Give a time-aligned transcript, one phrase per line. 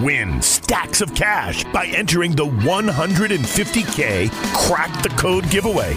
[0.00, 5.96] Win stacks of cash by entering the 150K Crack the Code giveaway.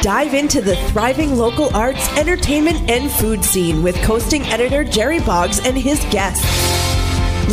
[0.00, 5.60] Dive into the thriving local arts, entertainment, and food scene with Coastin' editor Jerry Boggs
[5.64, 6.44] and his guests.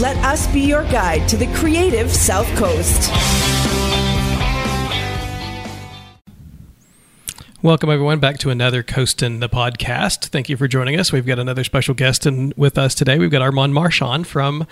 [0.02, 3.09] Let us be your guide to the creative South Coast.
[7.62, 10.27] Welcome, everyone, back to another Coastin' the podcast.
[10.27, 11.12] Thank you for joining us.
[11.12, 13.20] We've got another special guest in, with us today.
[13.20, 14.66] We've got Armand Marchand from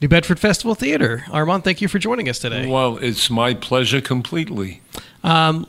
[0.00, 1.24] New Bedford Festival Theatre.
[1.30, 2.66] Armand, thank you for joining us today.
[2.66, 4.80] Well, it's my pleasure completely.
[5.22, 5.66] Um,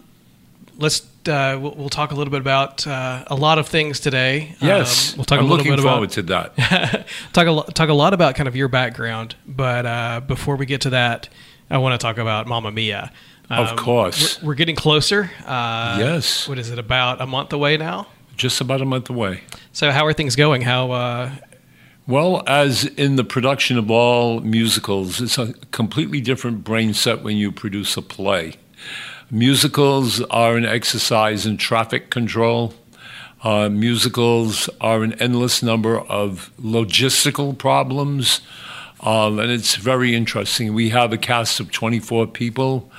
[0.78, 4.56] let's uh, we'll, we'll, talk a little bit about uh, a lot of things today.
[4.62, 7.08] Yes, um, we'll talk I'm a little looking bit forward about, to that.
[7.34, 10.82] talk a talk a lot about kind of your background, but uh, before we get
[10.82, 11.30] to that,
[11.70, 13.12] I want to talk about Mamma Mia.
[13.50, 15.30] Um, of course, we're, we're, getting closer.
[15.46, 16.48] Uh, yes.
[16.48, 16.80] What is it?
[16.80, 18.08] About a month away now.
[18.36, 19.42] Just about a month away.
[19.72, 20.62] So, how are things going?
[20.64, 21.32] How uh,
[22.08, 27.36] well, as in the production of all musicals, it's a completely different brain set when
[27.38, 28.54] you produce a play.
[29.32, 32.74] Musicals are an exercise in traffic control.
[33.44, 38.42] Uh, musicals are an endless number of logistical problems,
[39.02, 40.74] um, and it's very interesting.
[40.74, 42.92] We have a cast of 24 people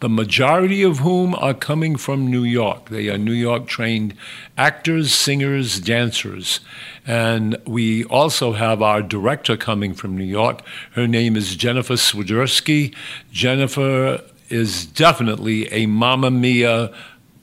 [0.00, 2.88] the majority of whom are coming from New York.
[2.88, 4.14] They are New York trained
[4.56, 6.60] actors, singers, dancers.
[7.06, 10.62] And we also have our director coming from New York.
[10.92, 12.94] Her name is Jennifer Swiderski.
[13.32, 16.92] Jennifer is definitely a Mamma Mia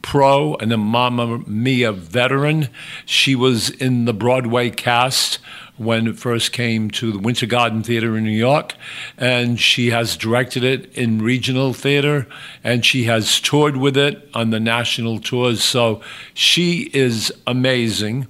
[0.01, 2.69] pro and a Mamma Mia veteran.
[3.05, 5.39] She was in the Broadway cast
[5.77, 8.75] when it first came to the Winter Garden Theater in New York,
[9.17, 12.27] and she has directed it in regional theater,
[12.63, 15.63] and she has toured with it on the national tours.
[15.63, 16.01] So
[16.33, 18.27] she is amazing.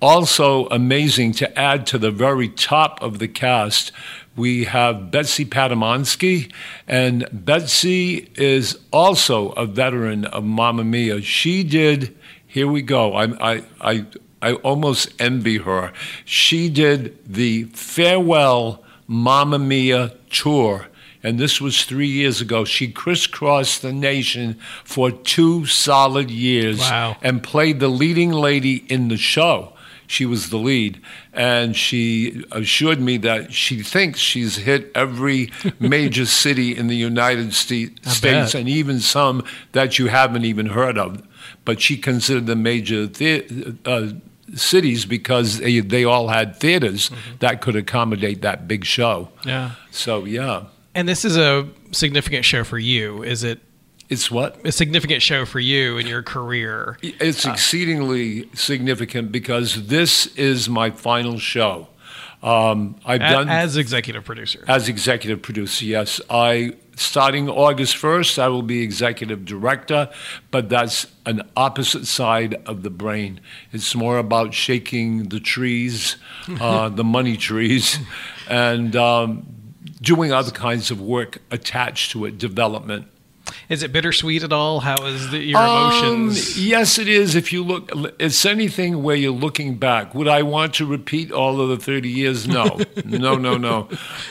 [0.00, 3.90] Also, amazing to add to the very top of the cast,
[4.36, 6.52] we have Betsy Patamonski,
[6.88, 11.22] and Betsy is also a veteran of Mamma Mia.
[11.22, 14.06] She did, here we go, I, I, I
[14.44, 15.90] I almost envy her.
[16.26, 20.88] She did the farewell Mamma Mia tour.
[21.22, 22.66] And this was three years ago.
[22.66, 27.16] She crisscrossed the nation for two solid years wow.
[27.22, 29.72] and played the leading lady in the show.
[30.06, 31.00] She was the lead,
[31.32, 37.54] and she assured me that she thinks she's hit every major city in the United
[37.54, 41.26] States, and even some that you haven't even heard of.
[41.64, 44.08] But she considered the major the- uh,
[44.54, 47.36] cities because they, they all had theaters mm-hmm.
[47.40, 49.30] that could accommodate that big show.
[49.44, 49.72] Yeah.
[49.90, 50.64] So, yeah.
[50.94, 53.60] And this is a significant show for you, is it?
[54.08, 54.64] It's what?
[54.66, 56.98] A significant show for you in your career.
[57.02, 61.88] It's uh, exceedingly significant because this is my final show.
[62.42, 64.64] Um, I've as, done as executive producer.
[64.68, 66.20] As executive producer, yes.
[66.28, 70.10] I starting August 1st, I will be executive director,
[70.50, 73.40] but that's an opposite side of the brain.
[73.72, 76.16] It's more about shaking the trees,
[76.60, 77.98] uh, the money trees,
[78.48, 79.46] and um,
[80.00, 83.06] doing other kinds of work attached to it, development.
[83.68, 84.80] Is it bittersweet at all?
[84.80, 86.56] How is the, your emotions?
[86.56, 87.34] Um, yes, it is.
[87.34, 90.14] If you look, it's anything where you're looking back.
[90.14, 92.46] Would I want to repeat all of the 30 years?
[92.46, 93.88] No, no, no, no.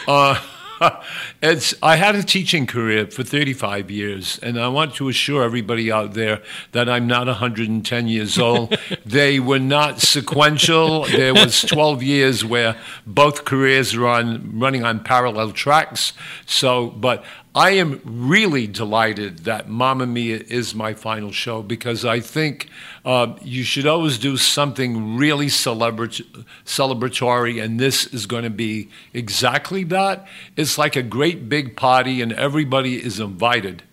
[0.08, 0.40] Uh,
[1.42, 5.92] it's I had a teaching career for 35 years, and I want to assure everybody
[5.92, 6.42] out there
[6.72, 8.78] that I'm not 110 years old.
[9.06, 11.06] they were not sequential.
[11.06, 12.76] There was 12 years where
[13.06, 16.14] both careers were on running on parallel tracks.
[16.46, 17.24] So, but
[17.56, 22.68] I am really delighted that Mamma Mia is my final show because I think
[23.06, 26.26] uh, you should always do something really celebrat-
[26.66, 30.28] celebratory, and this is going to be exactly that.
[30.58, 33.84] It's like a great big party, and everybody is invited.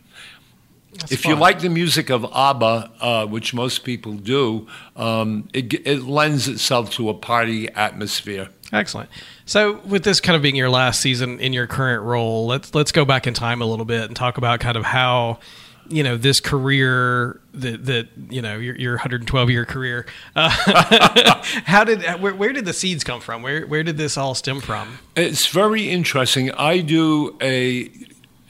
[0.93, 1.33] That's if fun.
[1.35, 6.49] you like the music of ABBA, uh, which most people do, um, it, it lends
[6.49, 8.49] itself to a party atmosphere.
[8.73, 9.11] Excellent.
[9.47, 12.93] So, with this kind of being your last season in your current role, let's let's
[12.93, 15.41] go back in time a little bit and talk about kind of how
[15.89, 20.07] you know this career that that you know your, your 112 year career
[20.37, 20.49] uh,
[21.65, 24.61] how did where, where did the seeds come from where where did this all stem
[24.61, 27.91] from it's very interesting i do a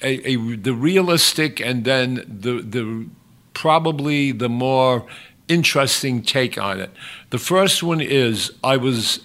[0.02, 3.06] a, a, the realistic and then the the
[3.55, 5.06] probably the more
[5.49, 6.90] interesting take on it.
[7.31, 9.20] The first one is I was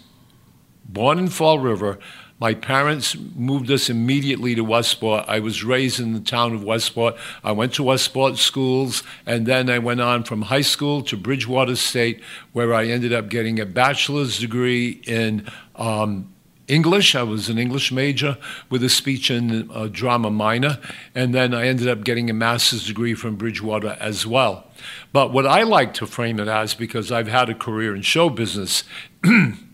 [0.88, 2.00] born in Fall River.
[2.38, 5.24] My parents moved us immediately to Westport.
[5.28, 7.16] I was raised in the town of Westport.
[7.46, 11.78] I went to Westport schools, and then I went on from high school to Bridgewater
[11.78, 12.22] State,
[12.52, 15.48] where I ended up getting a bachelor's degree in
[15.78, 16.34] um,
[16.68, 17.16] English.
[17.16, 18.38] I was an English major
[18.70, 20.80] with a speech and drama minor,
[21.14, 24.68] and then I ended up getting a master's degree from Bridgewater as well.
[25.14, 28.30] But what I like to frame it as, because I've had a career in show
[28.30, 28.84] business,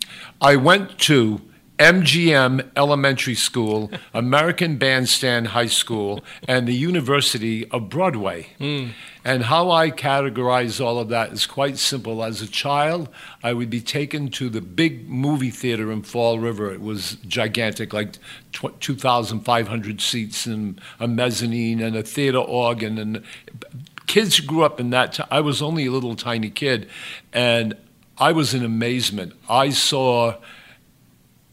[0.41, 1.39] I went to
[1.77, 8.47] MGM Elementary School, American Bandstand High School, and the University of Broadway.
[8.59, 8.91] Mm.
[9.23, 12.23] And how I categorize all of that is quite simple.
[12.23, 13.09] As a child,
[13.43, 16.71] I would be taken to the big movie theater in Fall River.
[16.71, 18.17] It was gigantic, like
[18.51, 22.97] 2,500 seats and a mezzanine and a theater organ.
[22.97, 23.23] And
[24.07, 25.13] kids grew up in that.
[25.13, 26.89] T- I was only a little tiny kid,
[27.31, 27.75] and
[28.21, 29.33] I was in amazement.
[29.49, 30.35] I saw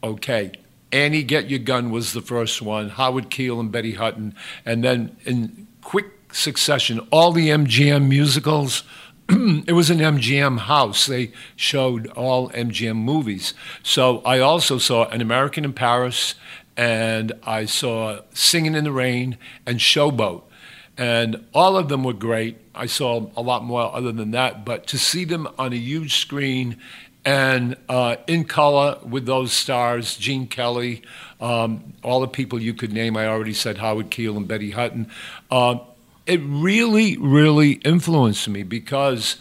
[0.05, 0.53] okay,
[0.93, 4.35] Annie Get Your Gun was the first one, Howard Keel and Betty Hutton,
[4.67, 8.85] and then in quick succession, all the MGM musicals.
[9.31, 11.07] it was an MGM house.
[11.07, 13.55] They showed all MGM movies.
[13.83, 16.35] So I also saw An American in Paris,
[16.77, 20.43] and I saw Singing in the Rain and Showboat.
[20.99, 22.59] And all of them were great.
[22.79, 26.17] I saw a lot more other than that, but to see them on a huge
[26.21, 26.77] screen
[27.25, 31.03] and uh, in color with those stars, Gene Kelly,
[31.41, 33.17] um, all the people you could name.
[33.17, 35.11] I already said Howard Keel and Betty Hutton.
[35.51, 35.79] Uh,
[36.25, 39.37] it really, really influenced me because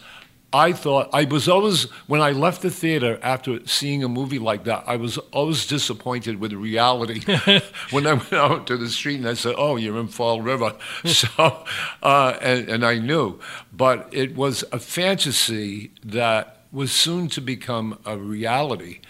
[0.52, 4.64] I thought I was always when I left the theater after seeing a movie like
[4.64, 7.20] that, I was always disappointed with reality.
[7.90, 10.74] when I went out to the street and I said, "Oh, you're in Fall River,"
[11.04, 11.64] so
[12.02, 13.38] uh, and, and I knew,
[13.72, 19.00] but it was a fantasy that was soon to become a reality.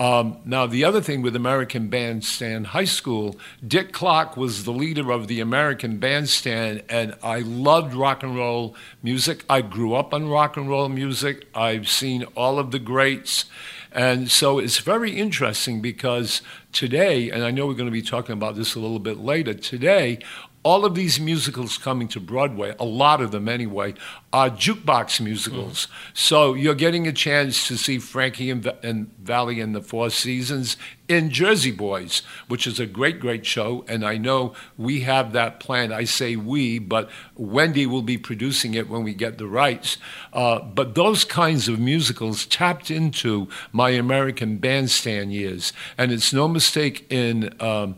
[0.00, 3.36] Um, now, the other thing with American Bandstand High School,
[3.66, 8.74] Dick Clark was the leader of the American Bandstand, and I loved rock and roll
[9.04, 9.44] music.
[9.48, 11.46] I grew up on rock and roll music.
[11.54, 13.44] I've seen all of the greats.
[13.92, 16.42] And so it's very interesting because
[16.72, 19.54] today, and I know we're going to be talking about this a little bit later,
[19.54, 20.18] today,
[20.64, 23.92] all of these musicals coming to Broadway, a lot of them anyway,
[24.32, 25.86] are jukebox musicals.
[25.86, 25.90] Mm.
[26.14, 30.78] So you're getting a chance to see Frankie and, and Valli and the Four Seasons
[31.06, 33.84] in Jersey Boys, which is a great, great show.
[33.88, 35.92] And I know we have that plan.
[35.92, 39.98] I say we, but Wendy will be producing it when we get the rights.
[40.32, 45.74] Uh, but those kinds of musicals tapped into my American bandstand years.
[45.98, 47.54] And it's no mistake in.
[47.60, 47.96] Um,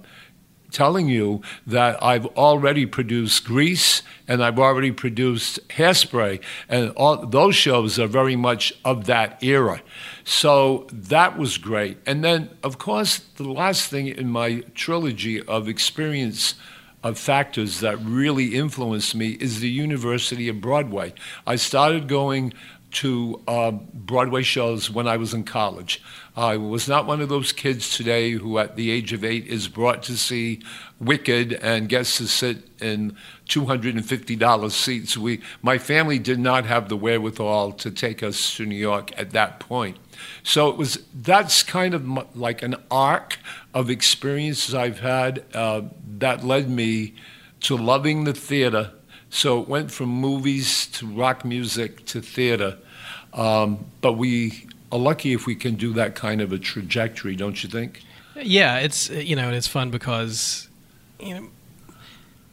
[0.71, 7.55] telling you that I've already produced Grease and I've already produced Hairspray, and all those
[7.55, 9.83] shows are very much of that era.
[10.25, 11.99] So that was great.
[12.07, 16.55] And then, of course, the last thing in my trilogy of experience
[17.05, 21.15] of factors that really influenced me is the University of Broadway.
[21.47, 22.53] I started going
[22.93, 26.03] to uh, Broadway shows when I was in college.
[26.37, 29.69] I was not one of those kids today who, at the age of eight, is
[29.69, 30.63] brought to see
[30.99, 33.17] Wicked and gets to sit in
[33.49, 35.17] $250 seats.
[35.17, 39.31] We, my family did not have the wherewithal to take us to New York at
[39.31, 39.99] that point.
[40.43, 43.39] So it was that's kind of like an arc
[43.75, 45.83] of experiences I've had uh,
[46.19, 47.15] that led me
[47.61, 48.93] to loving the theater.
[49.31, 52.79] So it went from movies to rock music to theater.
[53.33, 57.63] Um, but we are lucky if we can do that kind of a trajectory, don't
[57.63, 58.03] you think?
[58.35, 60.69] Yeah, it's you know, it's fun because
[61.19, 61.49] you know,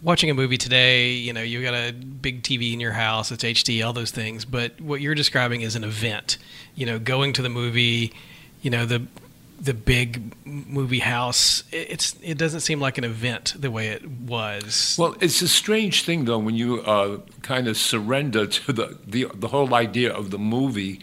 [0.02, 3.44] watching a movie today, you know, you got a big TV in your house, it's
[3.44, 4.46] HD, all those things.
[4.46, 6.38] But what you're describing is an event.
[6.76, 8.14] You know, going to the movie,
[8.62, 9.06] you know, the
[9.64, 14.98] the big movie house it's it doesn't seem like an event the way it was.
[15.00, 19.28] Well it's a strange thing though when you uh, kind of surrender to the, the
[19.34, 21.00] the whole idea of the movie.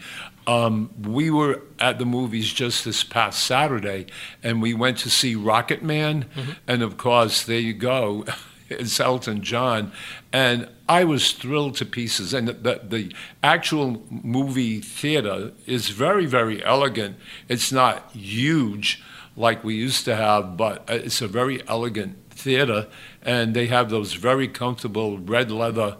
[0.47, 4.07] Um, we were at the movies just this past Saturday,
[4.41, 6.51] and we went to see Rocketman, mm-hmm.
[6.67, 8.25] and of course, there you go,
[8.69, 9.91] it's Elton John,
[10.33, 12.33] and I was thrilled to pieces.
[12.33, 17.15] And the, the actual movie theater is very, very elegant.
[17.47, 19.01] It's not huge
[19.37, 22.87] like we used to have, but uh, it's a very elegant theater,
[23.21, 25.95] and they have those very comfortable red leather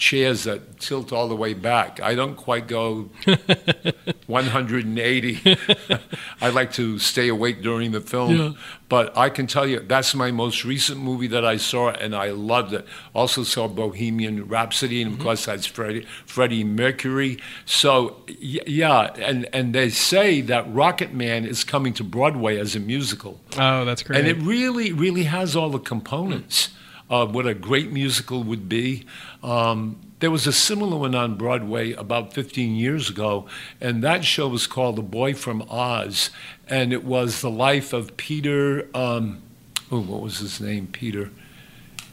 [0.00, 2.00] chairs that tilt all the way back.
[2.00, 3.10] I don't quite go
[4.26, 5.58] 180.
[6.40, 8.36] I like to stay awake during the film.
[8.36, 8.52] Yeah.
[8.88, 12.30] But I can tell you, that's my most recent movie that I saw, and I
[12.30, 12.86] loved it.
[13.14, 15.26] Also saw Bohemian Rhapsody, and of mm-hmm.
[15.26, 17.38] course that's Freddie, Freddie Mercury.
[17.66, 23.38] So yeah, and and they say that Rocketman is coming to Broadway as a musical.
[23.58, 24.18] Oh, that's great.
[24.18, 26.70] And it really, really has all the components
[27.10, 29.04] of what a great musical would be.
[29.42, 33.46] Um, there was a similar one on Broadway about 15 years ago,
[33.80, 36.30] and that show was called The Boy from Oz,
[36.68, 38.86] and it was the life of Peter.
[38.94, 39.42] Um,
[39.90, 40.86] oh, what was his name?
[40.86, 41.30] Peter.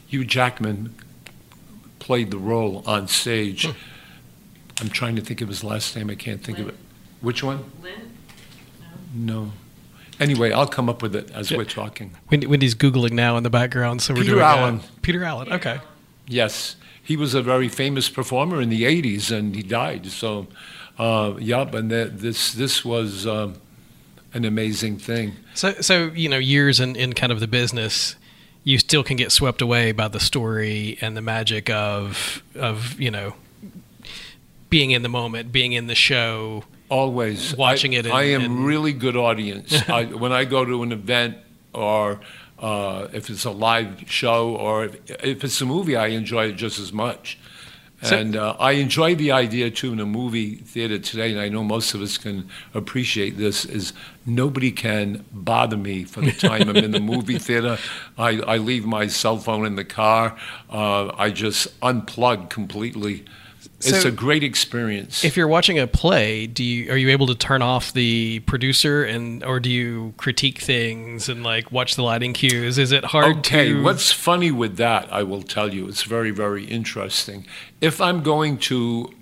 [0.08, 0.94] Hugh Jackman
[1.98, 3.68] played the role on stage.
[4.80, 6.10] I'm trying to think of his last name.
[6.10, 6.76] I can't think of it.
[7.20, 7.70] Which one?
[7.82, 8.12] Lynn?
[9.14, 9.52] No.
[10.20, 12.16] Anyway, I'll come up with it as we're talking.
[12.30, 14.80] Wendy's googling now in the background, so we're Peter doing uh, Allen.
[15.02, 15.52] Peter Allen.
[15.52, 15.80] Okay.
[16.26, 20.06] Yes, he was a very famous performer in the '80s, and he died.
[20.06, 20.48] So,
[20.98, 23.54] uh, yep, and that, this this was um,
[24.34, 25.34] an amazing thing.
[25.54, 28.16] So, so you know, years in, in kind of the business,
[28.64, 33.10] you still can get swept away by the story and the magic of of you
[33.10, 33.34] know
[34.68, 36.64] being in the moment, being in the show.
[36.88, 39.88] Always Watching I, it and- I am and- really good audience.
[39.88, 41.36] I, when I go to an event
[41.74, 42.20] or
[42.58, 46.52] uh, if it's a live show or if, if it's a movie, I enjoy it
[46.56, 47.38] just as much.
[48.02, 51.48] So- and uh, I enjoy the idea too in a movie theater today, and I
[51.48, 53.64] know most of us can appreciate this.
[53.64, 53.92] Is
[54.24, 57.76] nobody can bother me for the time I'm in the movie theater.
[58.16, 60.38] I, I leave my cell phone in the car.
[60.70, 63.24] Uh, I just unplug completely.
[63.80, 65.24] It's a great experience.
[65.24, 69.04] If you're watching a play, do you are you able to turn off the producer
[69.04, 72.78] and or do you critique things and like watch the lighting cues?
[72.78, 76.30] Is it hard Okay, to what's funny with that, I will tell you, it's very,
[76.32, 77.46] very interesting.
[77.80, 79.12] If I'm going to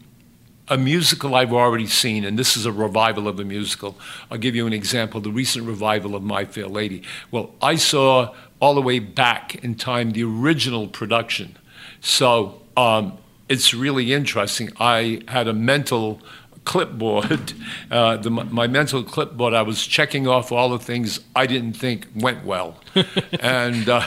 [0.68, 3.96] a musical I've already seen, and this is a revival of a musical,
[4.30, 7.02] I'll give you an example the recent revival of My Fair Lady.
[7.30, 11.56] Well, I saw all the way back in time the original production.
[12.00, 14.70] So um, it's really interesting.
[14.78, 16.20] I had a mental
[16.64, 17.54] clipboard,
[17.90, 22.08] uh, the, my mental clipboard, I was checking off all the things I didn't think
[22.14, 22.80] went well.
[23.40, 24.06] and, uh,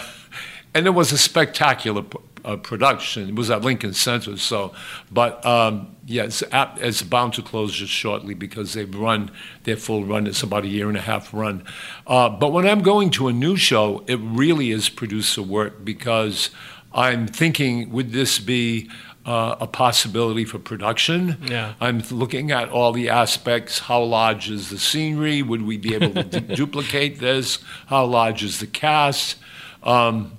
[0.76, 3.30] and it was a spectacular p- uh, production.
[3.30, 4.74] It was at Lincoln Center, so,
[5.12, 9.32] but um, yeah, it's, ap- it's bound to close just shortly because they've run
[9.64, 10.28] their full run.
[10.28, 11.64] It's about a year and a half run.
[12.06, 16.50] Uh, but when I'm going to a new show, it really is producer work because
[16.94, 18.90] I'm thinking, would this be
[19.30, 21.38] uh, a possibility for production?
[21.46, 21.76] Yeah.
[21.80, 23.78] I'm looking at all the aspects.
[23.78, 25.44] How large is the scenery?
[25.44, 27.60] Would we be able to du- duplicate this?
[27.86, 29.38] How large is the cast?
[29.84, 30.32] Um,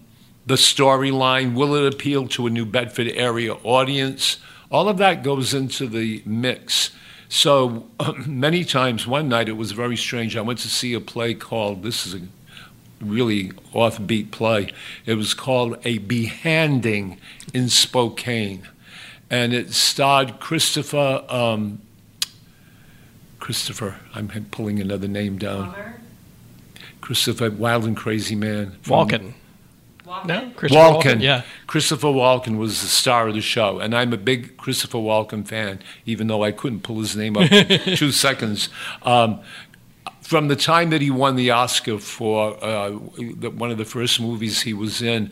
[0.45, 4.39] the storyline, will it appeal to a New Bedford area audience?
[4.73, 6.91] All of that goes into the mix.
[7.29, 7.87] So
[8.27, 10.37] many times, one night it was very strange.
[10.37, 12.23] I went to see a play called, this is a
[13.01, 14.73] really offbeat play.
[15.07, 17.19] It was called A Behanding
[17.55, 18.67] in Spokane.
[19.31, 21.81] And it starred Christopher, um,
[23.39, 25.69] Christopher, I'm pulling another name down.
[25.69, 25.95] Walker?
[27.01, 28.73] Christopher, Wild and Crazy Man.
[28.83, 29.33] from- Walken?
[30.27, 31.21] No, Christopher Walken.
[31.23, 31.43] Yeah.
[31.69, 35.79] Christopher Walken was the star of the show, and I'm a big Christopher Walken fan,
[36.05, 38.69] even though I couldn't pull his name up in two seconds.
[39.03, 39.39] Um,
[40.21, 44.63] from the time that he won the Oscar for uh, one of the first movies
[44.63, 45.31] he was in,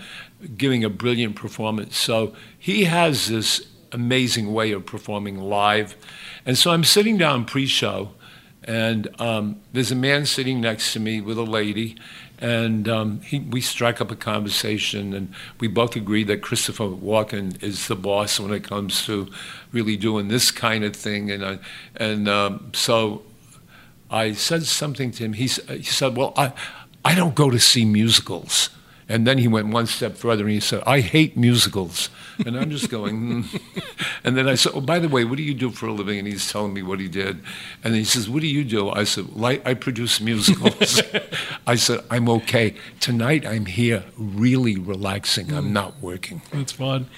[0.56, 1.96] giving a brilliant performance.
[1.98, 5.96] So he has this amazing way of performing live.
[6.46, 8.10] And so I'm sitting down pre show,
[8.64, 11.96] and um, there's a man sitting next to me with a lady,
[12.40, 17.60] and um, he, we strike up a conversation, and we both agree that Christopher Walken
[17.62, 19.28] is the boss when it comes to
[19.72, 21.30] really doing this kind of thing.
[21.30, 21.58] And, I,
[21.96, 23.22] and um, so
[24.10, 25.32] I said something to him.
[25.32, 26.52] He, he said, Well, I,
[27.04, 28.70] I don't go to see musicals.
[29.08, 32.10] And then he went one step further and he said, I hate musicals.
[32.44, 33.56] And I'm just going, hmm.
[34.24, 36.18] And then I said, Oh, by the way, what do you do for a living?
[36.18, 37.40] And he's telling me what he did.
[37.82, 38.90] And he says, What do you do?
[38.90, 41.02] I said, well, I, I produce musicals.
[41.66, 42.74] I said, I'm okay.
[43.00, 45.52] Tonight I'm here really relaxing.
[45.52, 46.42] I'm not working.
[46.52, 47.08] That's fun.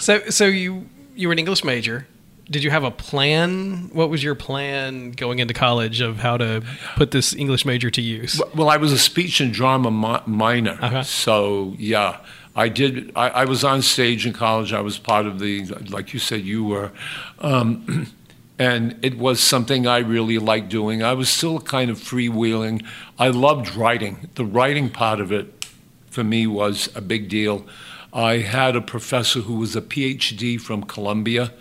[0.00, 2.06] So, so you you were an English major.
[2.48, 3.90] Did you have a plan?
[3.92, 6.62] What was your plan going into college of how to
[6.94, 8.40] put this English major to use?
[8.54, 11.02] Well, I was a speech and drama mi- minor, Uh-huh.
[11.02, 12.18] so yeah,
[12.54, 13.10] I did.
[13.16, 14.72] I, I was on stage in college.
[14.72, 16.92] I was part of the, like you said, you were,
[17.40, 18.06] um,
[18.60, 21.02] and it was something I really liked doing.
[21.02, 22.86] I was still kind of freewheeling.
[23.18, 24.28] I loved writing.
[24.36, 25.66] The writing part of it,
[26.10, 27.66] for me, was a big deal.
[28.12, 31.52] I had a professor who was a PhD from Columbia,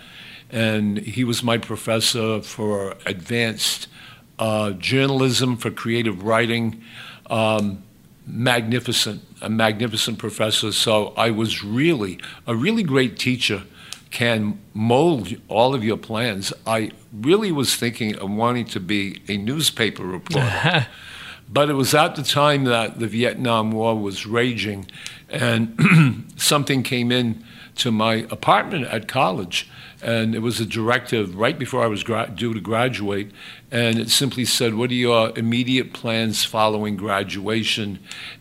[0.52, 3.88] and he was my professor for advanced
[4.40, 6.82] uh, journalism, for creative writing.
[7.30, 7.84] Um,
[8.28, 10.72] magnificent, a magnificent professor.
[10.72, 13.64] So I was really a really great teacher.
[14.12, 16.54] Can mold all of your plans.
[16.66, 20.88] I really was thinking of wanting to be a newspaper reporter.
[21.48, 24.88] But it was at the time that the Vietnam War was raging,
[25.30, 27.44] and something came in
[27.76, 29.70] to my apartment at college,
[30.02, 33.32] and it was a directive right before I was gra- due to graduate,
[33.72, 38.00] and it simply said, "What are your immediate plans following graduation?"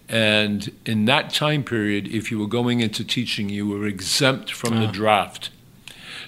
[0.08, 4.80] And in that time period, if you were going into teaching, you were exempt from
[4.80, 5.50] the draft.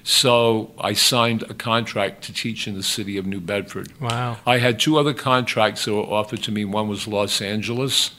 [0.03, 3.93] So I signed a contract to teach in the city of New Bedford.
[4.01, 4.37] Wow.
[4.47, 6.65] I had two other contracts that were offered to me.
[6.65, 8.13] One was Los Angeles,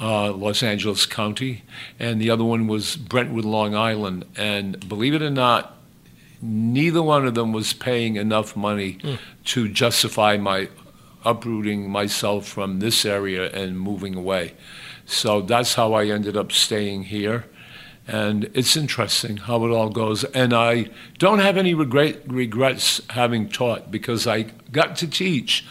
[0.00, 1.62] uh, Los Angeles County,
[2.00, 4.24] and the other one was Brentwood, Long Island.
[4.36, 5.76] And believe it or not,
[6.44, 9.14] neither one of them was paying enough money hmm.
[9.44, 10.68] to justify my
[11.24, 14.52] uprooting myself from this area and moving away.
[15.06, 17.46] So that's how I ended up staying here.
[18.06, 20.24] And it's interesting how it all goes.
[20.24, 25.64] And I don't have any regret, regrets having taught because I got to teach.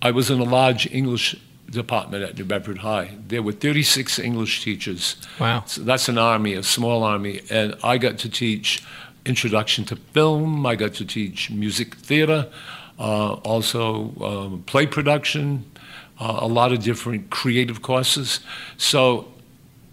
[0.00, 1.34] I was in a large English
[1.68, 3.16] department at New Bedford High.
[3.26, 5.16] There were 36 English teachers.
[5.40, 5.64] Wow.
[5.66, 7.40] So that's an army, a small army.
[7.50, 8.84] And I got to teach
[9.24, 12.48] introduction to film, I got to teach music theater,
[12.98, 15.64] uh, also um, play production,
[16.18, 18.40] uh, a lot of different creative courses.
[18.76, 19.32] So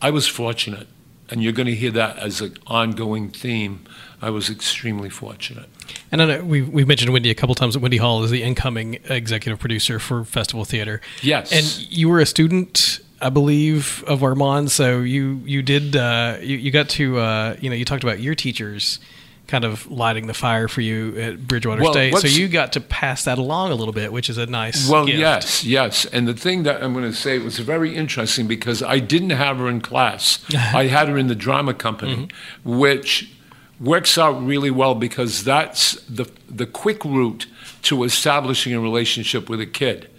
[0.01, 0.87] I was fortunate.
[1.29, 3.85] And you're going to hear that as an ongoing theme.
[4.21, 5.69] I was extremely fortunate.
[6.11, 7.75] And I know we've, we've mentioned Wendy a couple times.
[7.75, 11.01] At Wendy Hall is the incoming executive producer for Festival Theatre.
[11.21, 11.51] Yes.
[11.51, 14.71] And you were a student, I believe, of Armand.
[14.71, 18.21] So you you did uh, you, you got to uh, you know you talked about
[18.21, 18.99] your teachers
[19.47, 22.15] kind of lighting the fire for you at Bridgewater Well, State.
[22.17, 24.89] So you got to pass that along a little bit, which is a nice.
[24.89, 25.19] Well, gift.
[25.19, 26.05] yes, yes.
[26.05, 29.57] And the thing that I'm going to say was very interesting because I didn't have
[29.57, 30.43] her in class.
[30.53, 32.77] I had her in the drama company, mm-hmm.
[32.77, 33.33] which
[33.79, 37.45] works out really well because that's the the quick route
[37.83, 40.09] to establishing a relationship with a kid.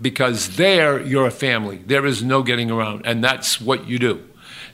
[0.00, 1.76] Because there you're a family.
[1.86, 4.24] There is no getting around, and that's what you do.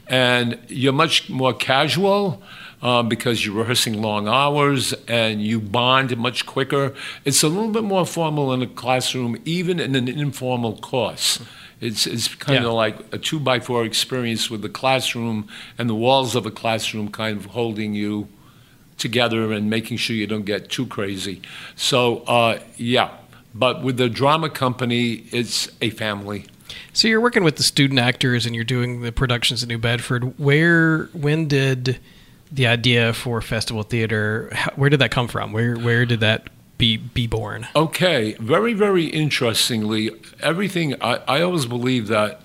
[0.08, 2.42] And you're much more casual
[2.80, 6.94] um, because you're rehearsing long hours and you bond much quicker.
[7.24, 11.40] It's a little bit more formal in a classroom, even in an informal course.
[11.80, 12.68] It's, it's kind Yeah.
[12.68, 16.50] of like a two by four experience with the classroom and the walls of a
[16.50, 18.28] classroom kind of holding you
[18.96, 21.40] together and making sure you don't get too crazy.
[21.76, 23.10] So, uh, yeah.
[23.54, 26.46] But with the drama company, it's a family.
[26.92, 30.38] So you're working with the student actors and you're doing the productions in New Bedford.
[30.38, 31.98] Where, when did
[32.50, 34.50] the idea for festival theater?
[34.76, 35.52] Where did that come from?
[35.52, 37.66] Where, where did that be be born?
[37.74, 40.10] Okay, very, very interestingly,
[40.40, 42.40] everything, I, I always believe that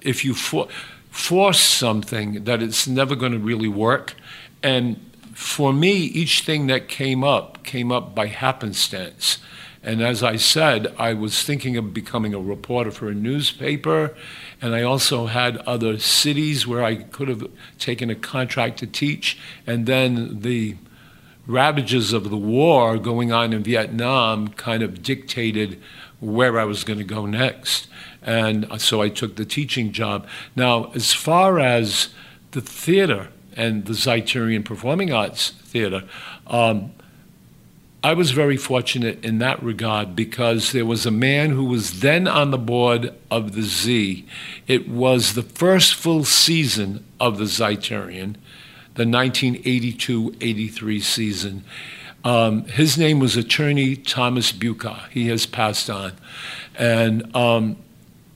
[0.00, 0.68] if you for,
[1.10, 4.14] force something, that it's never going to really work.
[4.62, 9.38] And for me, each thing that came up came up by happenstance.
[9.84, 14.16] And as I said, I was thinking of becoming a reporter for a newspaper,
[14.62, 17.46] and I also had other cities where I could have
[17.78, 20.76] taken a contract to teach, and then the
[21.46, 25.80] ravages of the war going on in Vietnam kind of dictated
[26.18, 27.86] where I was going to go next.
[28.22, 30.26] And so I took the teaching job.
[30.56, 32.08] Now, as far as
[32.52, 36.04] the theater and the Zeiterion Performing Arts Theater,
[36.46, 36.92] um,
[38.04, 42.28] I was very fortunate in that regard because there was a man who was then
[42.28, 44.26] on the board of the Z.
[44.66, 48.36] It was the first full season of the Zeiterion,
[48.94, 51.64] the 1982 83 season.
[52.24, 55.08] Um, his name was attorney Thomas Buca.
[55.08, 56.12] He has passed on.
[56.74, 57.78] And um,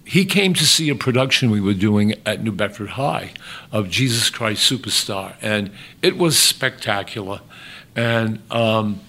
[0.07, 3.33] he came to see a production we were doing at New Bedford High
[3.71, 5.35] of Jesus Christ Superstar.
[5.43, 7.43] And it was spectacular.
[7.95, 9.01] And um,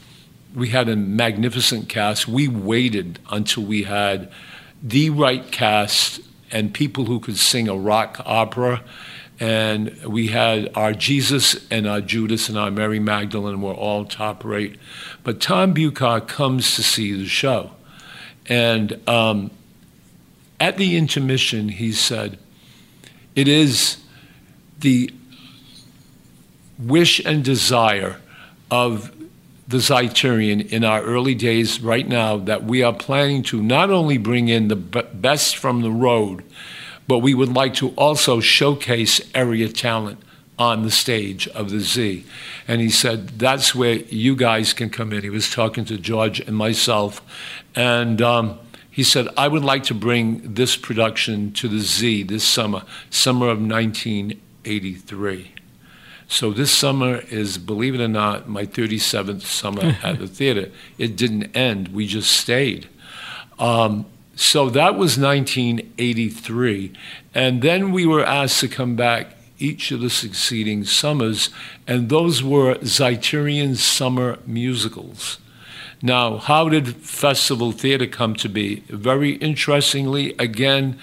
[0.56, 2.28] we had a magnificent cast.
[2.28, 4.32] We waited until we had
[4.82, 8.84] the right cast and people who could sing a rock opera.
[9.40, 14.44] And we had our Jesus and our Judas and our Mary Magdalene were all top
[14.44, 14.78] rate.
[15.24, 17.72] But Tom Bucar comes to see the show.
[18.48, 19.52] And um,
[20.60, 22.38] at the intermission, he said,
[23.36, 23.98] It is
[24.80, 25.14] the
[26.78, 28.20] wish and desire
[28.72, 29.14] of
[29.70, 34.18] the Zeiterion in our early days right now that we are planning to not only
[34.18, 36.44] bring in the best from the road,
[37.08, 40.20] but we would like to also showcase area talent
[40.58, 42.26] on the stage of the Z.
[42.68, 45.22] And he said, That's where you guys can come in.
[45.22, 47.22] He was talking to George and myself.
[47.76, 48.58] And um,
[48.90, 53.50] he said, I would like to bring this production to the Z this summer, summer
[53.50, 55.59] of 1983.
[56.30, 60.72] So this summer is, believe it or not, my 37th summer at the theater.
[61.00, 62.88] It didn't end, we just stayed.
[63.58, 66.94] Um, so that was 1983.
[67.34, 71.50] And then we were asked to come back each of the succeeding summers,
[71.86, 75.40] and those were Zeiterion summer musicals.
[76.02, 78.82] Now, how did festival theater come to be?
[78.88, 80.98] Very interestingly, again,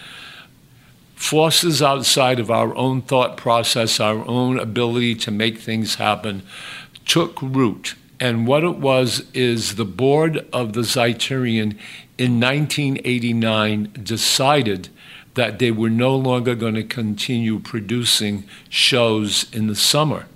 [1.17, 6.43] forces outside of our own thought process, our own ability to make things happen,
[7.07, 7.97] took root.
[8.21, 11.77] And what it was is the board of the Zeiterion
[12.19, 14.89] in 1989 decided
[15.35, 20.27] that they were no longer going to continue producing shows in the summer.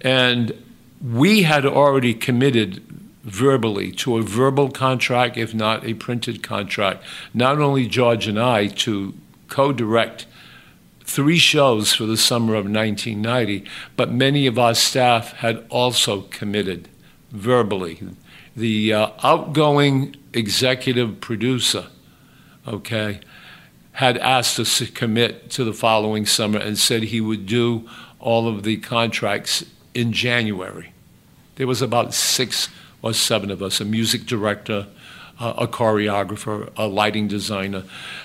[0.00, 0.52] And
[1.02, 2.82] we had already committed
[3.22, 7.02] verbally to a verbal contract, if not a printed contract,
[7.32, 9.14] not only George and I, to
[9.48, 10.26] co direct
[11.04, 13.64] three shows for the summer of 1990,
[13.96, 16.88] but many of our staff had also committed
[17.30, 18.00] verbally.
[18.54, 21.86] The uh, outgoing executive producer,
[22.66, 23.20] okay,
[23.92, 27.88] had asked us to commit to the following summer and said he would do
[28.20, 30.92] all of the contracts in January.
[31.56, 32.68] There was about six
[33.02, 34.86] or seven of us, a music director,
[35.40, 37.84] uh, a choreographer, a lighting designer.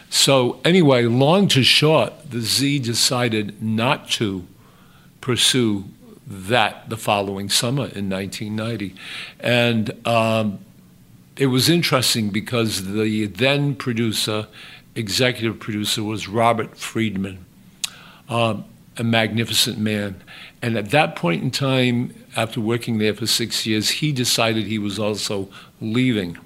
[0.09, 4.47] So, anyway, long to short, the Z decided not to
[5.21, 5.85] pursue
[6.25, 8.95] that the following summer in 1990.
[9.39, 10.59] And um,
[11.37, 14.47] it was interesting because the then producer,
[14.95, 17.45] executive producer, was Robert Friedman,
[18.29, 18.65] um,
[18.97, 20.21] a magnificent man.
[20.61, 24.79] And at that point in time, after working there for six years, he decided he
[24.79, 25.49] was also
[25.81, 26.37] leaving.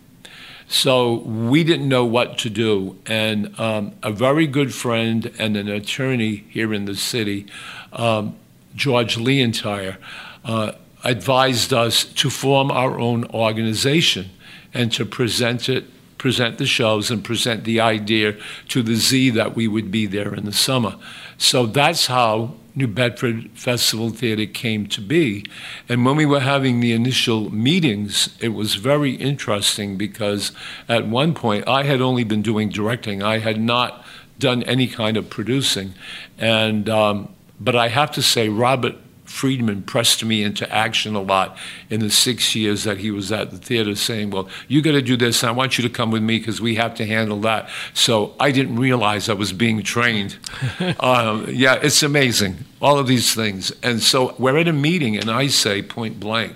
[0.68, 2.98] So we didn't know what to do.
[3.06, 7.46] And um, a very good friend and an attorney here in the city,
[7.94, 8.36] um,
[8.76, 9.98] George Leontire,
[10.44, 14.30] uh, advised us to form our own organization
[14.74, 15.86] and to present it
[16.18, 18.36] present the shows and present the idea
[18.68, 20.96] to the Z that we would be there in the summer.
[21.38, 25.44] So that's how New Bedford Festival Theatre came to be.
[25.90, 30.52] And when we were having the initial meetings, it was very interesting because
[30.88, 34.06] at one point I had only been doing directing, I had not
[34.38, 35.96] done any kind of producing.
[36.38, 38.96] And, um, but I have to say, Robert
[39.38, 41.56] Friedman pressed me into action a lot
[41.92, 45.02] in the six years that he was at the theater, saying, Well, you got to
[45.02, 47.40] do this, and I want you to come with me because we have to handle
[47.42, 47.70] that.
[47.94, 50.38] So I didn't realize I was being trained.
[51.00, 53.72] um, yeah, it's amazing, all of these things.
[53.84, 56.56] And so we're at a meeting, and I say point blank,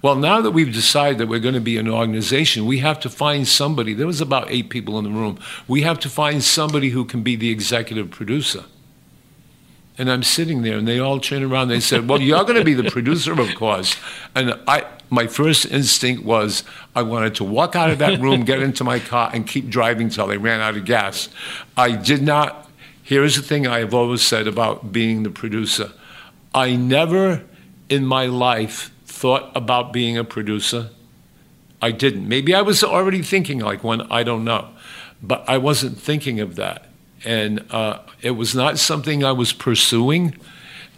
[0.00, 3.10] well, now that we've decided that we're going to be an organization, we have to
[3.10, 3.92] find somebody.
[3.92, 5.40] There was about eight people in the room.
[5.66, 8.66] We have to find somebody who can be the executive producer.
[9.96, 11.68] And I'm sitting there, and they all turn around.
[11.68, 13.96] They said, "Well, you're going to be the producer, of course."
[14.34, 16.64] And I, my first instinct was,
[16.96, 20.08] I wanted to walk out of that room, get into my car, and keep driving
[20.08, 21.28] till they ran out of gas.
[21.76, 22.68] I did not.
[23.04, 25.92] Here's the thing I have always said about being the producer:
[26.52, 27.44] I never,
[27.88, 30.90] in my life, thought about being a producer.
[31.80, 32.26] I didn't.
[32.26, 34.10] Maybe I was already thinking like one.
[34.10, 34.70] I don't know,
[35.22, 36.86] but I wasn't thinking of that
[37.24, 40.36] and uh, it was not something I was pursuing.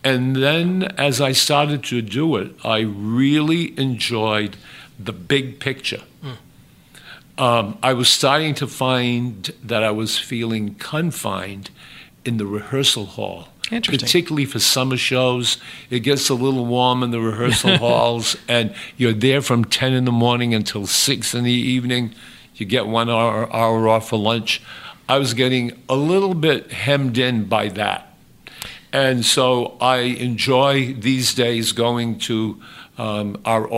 [0.05, 4.57] And then as I started to do it, I really enjoyed
[4.99, 6.03] the big picture.
[6.23, 6.37] Mm.
[7.43, 11.71] Um, I was starting to find that I was feeling confined
[12.25, 13.49] in the rehearsal hall.
[13.99, 15.59] Particularly for summer shows,
[15.91, 20.05] it gets a little warm in the rehearsal halls, and you're there from 10 in
[20.05, 22.15] the morning until 6 in the evening.
[22.55, 24.62] You get one hour, hour off for lunch.
[25.09, 28.14] I was getting a little bit hemmed in by that.
[28.92, 32.61] And so I enjoy these days going to
[32.99, 33.71] um, our,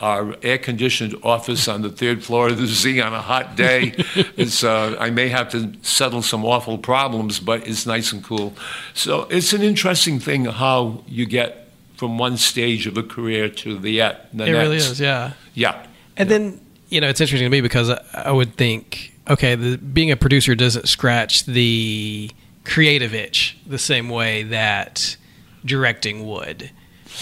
[0.00, 3.94] our air conditioned office on the third floor of the Z on a hot day.
[4.36, 8.54] it's, uh, I may have to settle some awful problems, but it's nice and cool.
[8.94, 13.76] So it's an interesting thing how you get from one stage of a career to
[13.76, 14.62] the, uh, the it next.
[14.62, 15.32] really is, yeah.
[15.54, 15.84] Yeah.
[16.16, 16.38] And yeah.
[16.38, 20.10] then, you know, it's interesting to me because I, I would think okay, the, being
[20.10, 22.30] a producer doesn't scratch the
[22.64, 25.16] creative itch the same way that
[25.64, 26.70] directing would,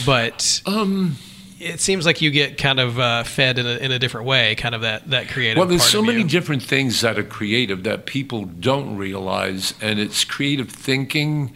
[0.05, 1.17] but um,
[1.59, 4.55] it seems like you get kind of uh, fed in a, in a different way,
[4.55, 5.59] kind of that that creative.
[5.59, 10.25] Well, there's so many different things that are creative that people don't realize, and it's
[10.25, 11.55] creative thinking.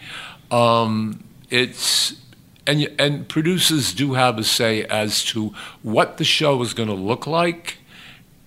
[0.50, 2.16] Um, it's
[2.66, 6.94] and and producers do have a say as to what the show is going to
[6.94, 7.78] look like.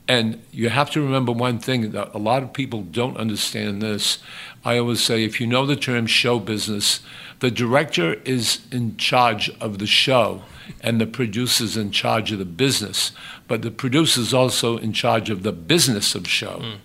[0.08, 4.20] And you have to remember one thing that a lot of people don't understand this.
[4.66, 7.00] I always say if you know the term show business,
[7.40, 10.44] the director is in charge of the show
[10.82, 13.12] and the producer's in charge of the business,
[13.48, 16.60] but the producer's also in charge of the business of show.
[16.60, 16.78] Mm.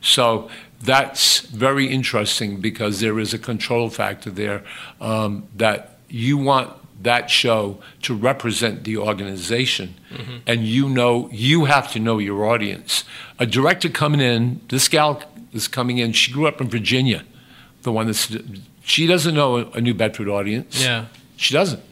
[0.00, 0.50] So
[0.80, 4.62] that's very interesting because there is a control factor there
[5.00, 6.70] um, that you want
[7.04, 10.38] that show to represent the organization mm-hmm.
[10.46, 13.04] and you know you have to know your audience
[13.38, 17.24] a director coming in this gal is coming in she grew up in virginia
[17.82, 18.36] the one that's
[18.82, 21.82] she doesn't know a, new bedford audience yeah she doesn't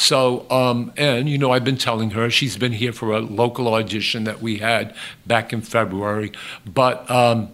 [0.00, 3.74] so, um, and you know, I've been telling her she's been here for a local
[3.74, 4.94] audition that we had
[5.26, 6.32] back in February,
[6.64, 7.50] but um,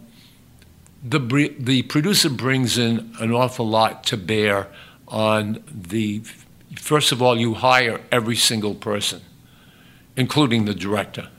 [1.03, 1.19] the
[1.59, 4.69] the producer brings in an awful lot to bear
[5.09, 6.23] on the.
[6.87, 9.21] First of all, you hire every single person,
[10.17, 11.31] including the director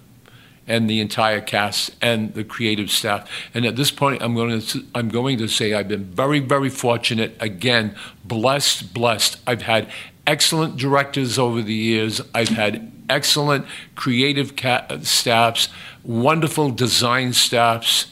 [0.68, 3.30] and the entire cast and the creative staff.
[3.54, 6.68] And at this point, I'm going to I'm going to say I've been very very
[6.70, 7.38] fortunate.
[7.40, 9.40] Again, blessed, blessed.
[9.48, 9.90] I've had
[10.28, 12.20] excellent directors over the years.
[12.36, 15.70] I've had excellent creative ca- staffs,
[16.04, 18.08] wonderful design staffs,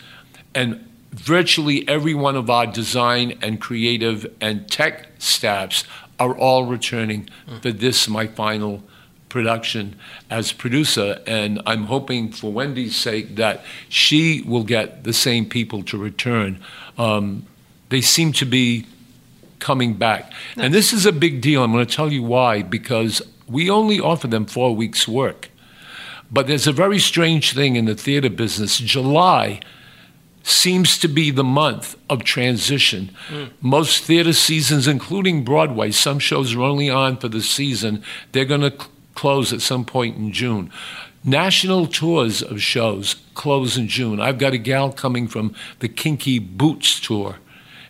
[0.53, 5.83] and virtually every one of our design and creative and tech staffs
[6.19, 7.29] are all returning
[7.61, 8.83] for this, my final
[9.29, 9.95] production
[10.29, 11.21] as producer.
[11.27, 16.59] And I'm hoping for Wendy's sake that she will get the same people to return.
[16.97, 17.45] Um,
[17.89, 18.87] they seem to be
[19.59, 20.31] coming back.
[20.55, 21.63] And this is a big deal.
[21.63, 25.49] I'm going to tell you why, because we only offer them four weeks' work.
[26.31, 28.77] But there's a very strange thing in the theater business.
[28.77, 29.59] July
[30.47, 33.09] seems to be the month of transition.
[33.29, 33.49] Mm.
[33.61, 38.03] Most theater seasons, including Broadway, some shows are only on for the season.
[38.31, 40.71] They're going to cl- close at some point in June.
[41.23, 44.21] National tours of shows close in June.
[44.21, 47.37] I've got a gal coming from the Kinky Boots tour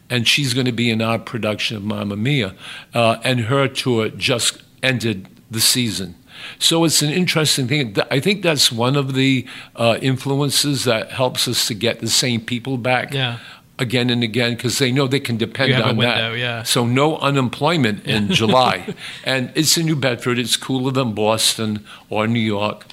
[0.10, 2.56] and she's going to be in our production of Mamma Mia,
[2.94, 6.16] uh, and her tour just ended the season.
[6.60, 7.96] So it's an interesting thing.
[8.12, 12.42] I think that's one of the uh, influences that helps us to get the same
[12.42, 13.14] people back.
[13.14, 13.40] Yeah.
[13.78, 16.38] Again and again, because they know they can depend on window, that.
[16.38, 16.64] Yeah.
[16.64, 20.40] So no unemployment in July, and it's in New Bedford.
[20.40, 22.86] It's cooler than Boston or New York.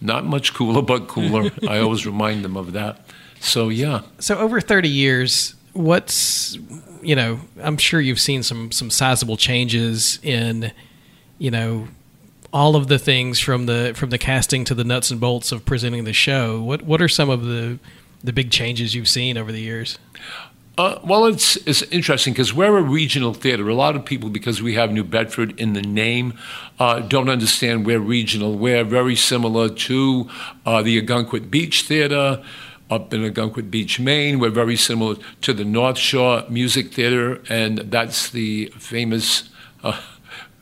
[0.00, 1.50] Not much cooler, but cooler.
[1.68, 3.04] I always remind them of that.
[3.38, 4.00] So yeah.
[4.18, 6.56] So over thirty years, what's
[7.02, 10.72] you know i'm sure you've seen some some sizable changes in
[11.38, 11.88] you know
[12.52, 15.64] all of the things from the from the casting to the nuts and bolts of
[15.64, 17.78] presenting the show what what are some of the
[18.22, 19.98] the big changes you've seen over the years
[20.78, 23.68] uh, well, it's it's interesting because we're a regional theater.
[23.68, 26.32] A lot of people, because we have New Bedford in the name,
[26.78, 28.56] uh, don't understand we're regional.
[28.56, 30.30] We're very similar to
[30.64, 32.42] uh, the Ogunquit Beach Theater,
[32.88, 34.38] up in Ogunquit Beach, Maine.
[34.38, 39.50] We're very similar to the North Shore Music Theater, and that's the famous
[39.84, 40.00] uh,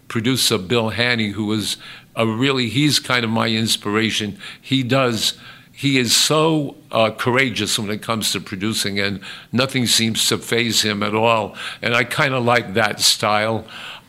[0.08, 1.76] producer Bill Hanney, who was
[2.16, 4.38] a really he's kind of my inspiration.
[4.60, 5.38] He does.
[5.72, 9.20] He is so uh, courageous when it comes to producing, and
[9.52, 11.54] nothing seems to phase him at all.
[11.80, 13.64] And I kind of like that style.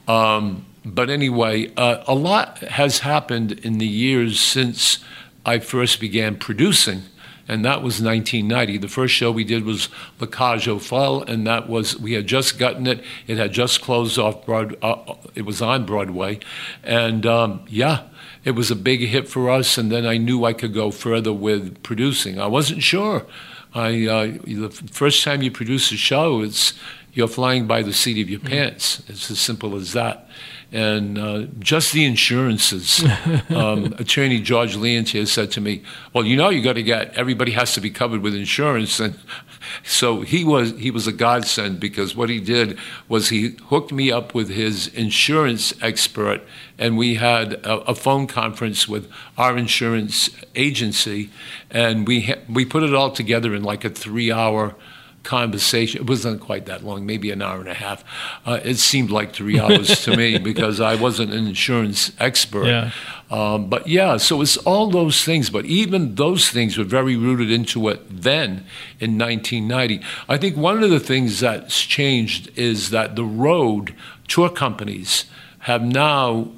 [0.08, 4.98] Um, but anyway, uh, a lot has happened in the years since
[5.46, 7.04] I first began producing
[7.50, 8.78] and that was 1990.
[8.78, 9.90] The first show we did was
[10.32, 13.04] Cage aux Folles, and that was we had just gotten it.
[13.26, 14.78] It had just closed off Broad.
[14.84, 16.40] Uh, it was on Broadway,
[16.84, 18.04] and um, yeah,
[18.46, 19.78] it was a big hit for us.
[19.80, 22.40] And then I knew I could go further with producing.
[22.40, 23.26] I wasn't sure.
[23.74, 26.74] I uh, the first time you produce a show, it's
[27.14, 28.50] you're flying by the seat of your mm.
[28.50, 29.02] pants.
[29.08, 30.30] It's as simple as that
[30.72, 33.04] and uh, just the insurances.
[33.50, 37.52] um, Attorney George Leontire said to me, "Well, you know, you got to get everybody
[37.54, 39.18] has to be covered with insurance." And
[39.84, 44.12] so he was he was a godsend because what he did was he hooked me
[44.12, 46.42] up with his insurance expert,
[46.78, 51.32] and we had a, a phone conference with our insurance agency,
[51.72, 54.76] and we ha- we put it all together in like a three hour
[55.24, 56.02] conversation.
[56.02, 58.04] It wasn't quite that long, maybe an hour and a half.
[58.46, 62.66] Uh, it seemed like three hours to me because I wasn't an insurance expert.
[62.66, 62.92] Yeah.
[63.30, 65.50] Um, but yeah, so it's all those things.
[65.50, 68.66] But even those things were very rooted into it then
[69.00, 70.02] in 1990.
[70.28, 73.94] I think one of the things that's changed is that the road
[74.28, 75.26] tour companies
[75.60, 76.50] have now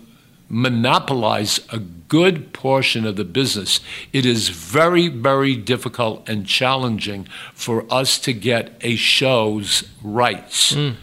[0.52, 3.80] monopolized a good portion of the business,
[4.12, 10.74] it is very, very difficult and challenging for us to get a show's rights.
[10.74, 10.96] Mm.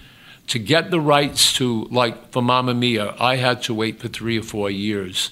[0.49, 4.39] to get the rights to, like for Mamma Mia, I had to wait for three
[4.39, 5.31] or four years.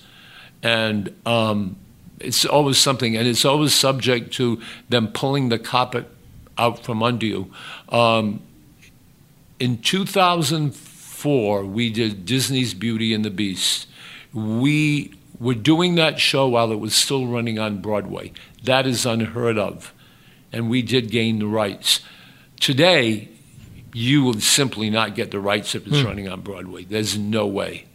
[0.63, 1.77] And um,
[2.21, 6.07] it's always something, and it's always subject to them pulling the carpet
[6.59, 7.51] out from under you.
[7.89, 8.43] Um,
[9.59, 13.87] in 2004, we did Disney's Beauty and the Beast.
[14.37, 18.33] We were doing that show while it was still running on Broadway.
[18.63, 19.93] That is unheard of.
[20.53, 22.01] And we did gain the rights.
[22.61, 23.29] Today,
[23.93, 26.05] you will simply not get the rights if it's mm.
[26.05, 26.85] running on Broadway.
[26.85, 27.87] There's no way.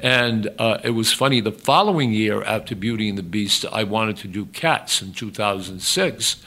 [0.00, 4.16] And uh, it was funny, the following year after Beauty and the Beast, I wanted
[4.18, 6.42] to do Cats in 2006.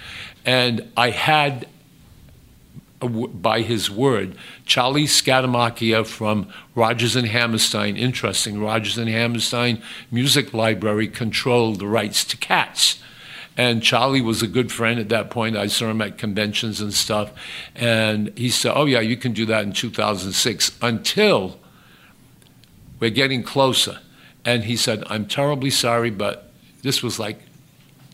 [0.45, 1.67] And I had,
[3.07, 7.97] by his word, Charlie Scatamacchia from Rodgers and Hammerstein.
[7.97, 12.99] Interesting, Rodgers and Hammerstein Music Library controlled the rights to Cats.
[13.57, 15.55] And Charlie was a good friend at that point.
[15.55, 17.31] I saw him at conventions and stuff.
[17.73, 21.57] And he said, Oh, yeah, you can do that in 2006 until
[22.99, 23.99] we're getting closer.
[24.43, 26.51] And he said, I'm terribly sorry, but
[26.83, 27.39] this was like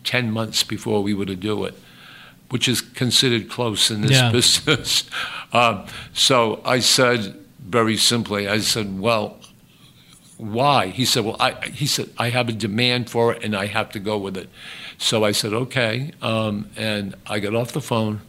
[0.03, 1.75] 10 months before we were to do it,
[2.51, 4.31] which is considered close in this yeah.
[4.39, 5.09] business.
[5.51, 9.37] um, so I said very simply, I said, Well,
[10.37, 10.87] why?
[10.87, 13.89] He said, Well, I, he said, I have a demand for it and I have
[13.91, 14.49] to go with it.
[15.01, 16.11] So I said, okay.
[16.21, 18.21] Um, and I got off the phone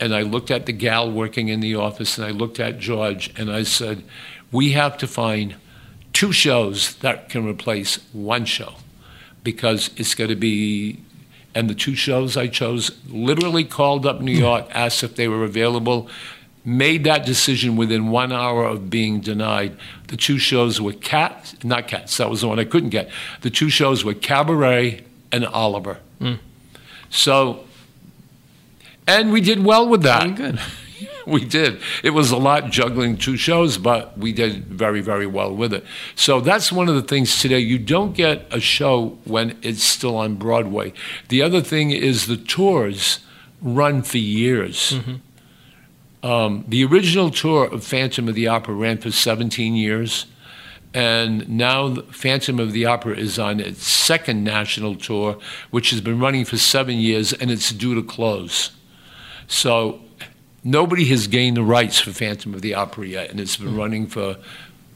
[0.00, 3.32] and I looked at the gal working in the office and I looked at George
[3.38, 4.02] and I said,
[4.50, 5.54] we have to find
[6.12, 8.74] two shows that can replace one show
[9.44, 11.00] because it's going to be.
[11.54, 15.44] And the two shows I chose literally called up New York, asked if they were
[15.44, 16.08] available,
[16.64, 19.76] made that decision within one hour of being denied.
[20.08, 23.10] The two shows were Cats, not Cats, that was the one I couldn't get.
[23.42, 25.98] The two shows were Cabaret and Oliver.
[26.20, 26.38] Mm.
[27.10, 27.64] So,
[29.06, 30.34] and we did well with that.
[30.34, 30.58] good.
[31.26, 31.80] we did.
[32.02, 35.84] It was a lot juggling two shows, but we did very, very well with it.
[36.14, 37.58] So that's one of the things today.
[37.58, 40.92] You don't get a show when it's still on Broadway.
[41.28, 43.20] The other thing is the tours
[43.60, 44.92] run for years.
[44.92, 46.26] Mm-hmm.
[46.26, 50.26] Um, the original tour of Phantom of the Opera ran for 17 years.
[50.94, 55.38] And now Phantom of the Opera is on its second national tour,
[55.70, 58.70] which has been running for seven years, and it's due to close.
[59.48, 60.00] So
[60.64, 63.78] nobody has gained the rights for Phantom of the Opera yet, and it's been mm.
[63.78, 64.38] running for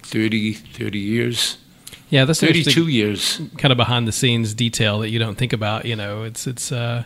[0.03, 1.59] 30, 30 years.
[2.11, 3.41] Yeah, that's 32 years.
[3.59, 5.85] Kind of behind the scenes detail that you don't think about.
[5.85, 7.05] You know, it's it's uh,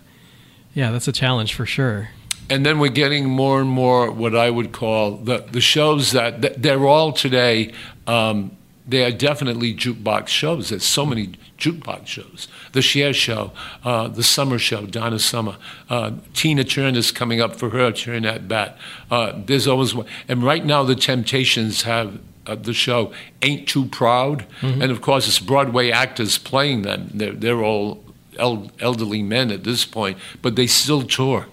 [0.74, 2.10] yeah, that's a challenge for sure.
[2.48, 6.62] And then we're getting more and more what I would call the the shows that
[6.62, 7.72] they're all today.
[8.06, 10.70] Um, they are definitely jukebox shows.
[10.70, 12.48] There's so many jukebox shows.
[12.72, 13.52] The Cher Show,
[13.84, 15.56] uh, the Summer Show, Donna Summer.
[15.88, 18.76] Uh, Tina is coming up for her turn at bat.
[19.10, 20.06] Uh, there's always one.
[20.28, 24.46] And right now, the Temptations have uh, the show Ain't Too Proud.
[24.60, 24.82] Mm-hmm.
[24.82, 27.10] And of course, it's Broadway actors playing them.
[27.14, 28.02] They're, they're all
[28.38, 31.46] el- elderly men at this point, but they still tour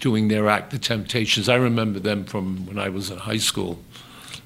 [0.00, 1.48] doing their act, The Temptations.
[1.48, 3.78] I remember them from when I was in high school.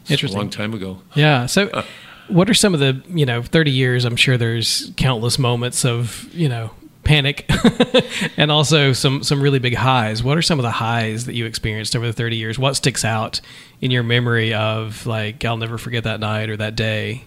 [0.08, 0.38] Interesting.
[0.38, 1.00] A long time ago.
[1.14, 1.46] Yeah.
[1.46, 1.84] So, uh,
[2.28, 4.04] what are some of the you know 30 years?
[4.04, 6.70] I'm sure there's countless moments of you know
[7.08, 7.50] panic
[8.36, 10.22] and also some some really big highs.
[10.22, 12.58] What are some of the highs that you experienced over the 30 years?
[12.58, 13.40] What sticks out
[13.80, 17.24] in your memory of like I'll never forget that night or that day?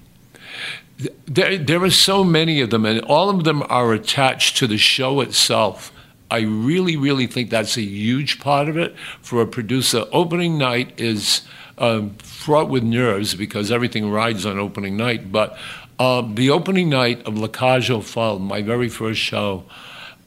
[1.26, 4.78] There, there are so many of them, and all of them are attached to the
[4.78, 5.92] show itself.
[6.30, 10.06] I really, really think that's a huge part of it for a producer.
[10.12, 11.42] Opening night is
[11.82, 15.32] um, fraught with nerves because everything rides on opening night.
[15.32, 15.58] But
[16.00, 19.66] um, the opening night of La Cage aux Folles, my very first show,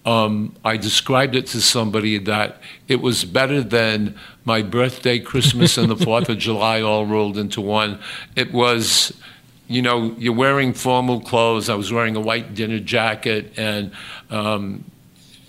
[0.05, 5.89] um, I described it to somebody that it was better than my birthday, Christmas, and
[5.89, 8.01] the 4th of July all rolled into one.
[8.37, 9.15] It was,
[9.69, 11.71] you know, you're wearing formal clothes.
[11.71, 13.93] I was wearing a white dinner jacket, and
[14.29, 14.85] um,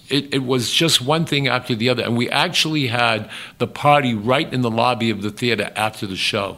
[0.10, 2.04] it, it, was just one thing after the other.
[2.04, 6.16] And we actually had the party right in the lobby of the theater after the
[6.16, 6.58] show.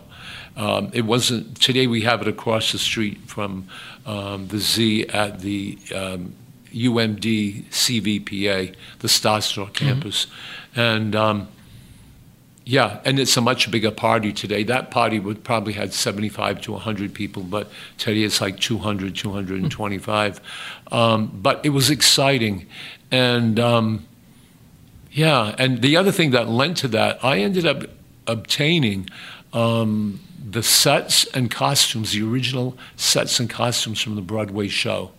[0.56, 3.68] Um, it wasn't, today we have it across the street from
[4.06, 6.34] um, the Z at the um,
[6.74, 9.86] UMD CVPA, the Star Store mm-hmm.
[9.86, 10.26] campus.
[10.26, 10.80] Mm-hmm.
[10.80, 11.48] And um,
[12.68, 14.64] yeah, and it's a much bigger party today.
[14.64, 20.42] That party would probably had 75 to 100 people, but today it's like 200, 225.
[20.92, 22.68] Um, but it was exciting.
[23.12, 24.06] And um,
[25.12, 27.84] yeah, and the other thing that lent to that, I ended up
[28.28, 29.10] obtaining
[29.54, 35.12] um, the sets and costumes, the original sets and costumes from the Broadway show.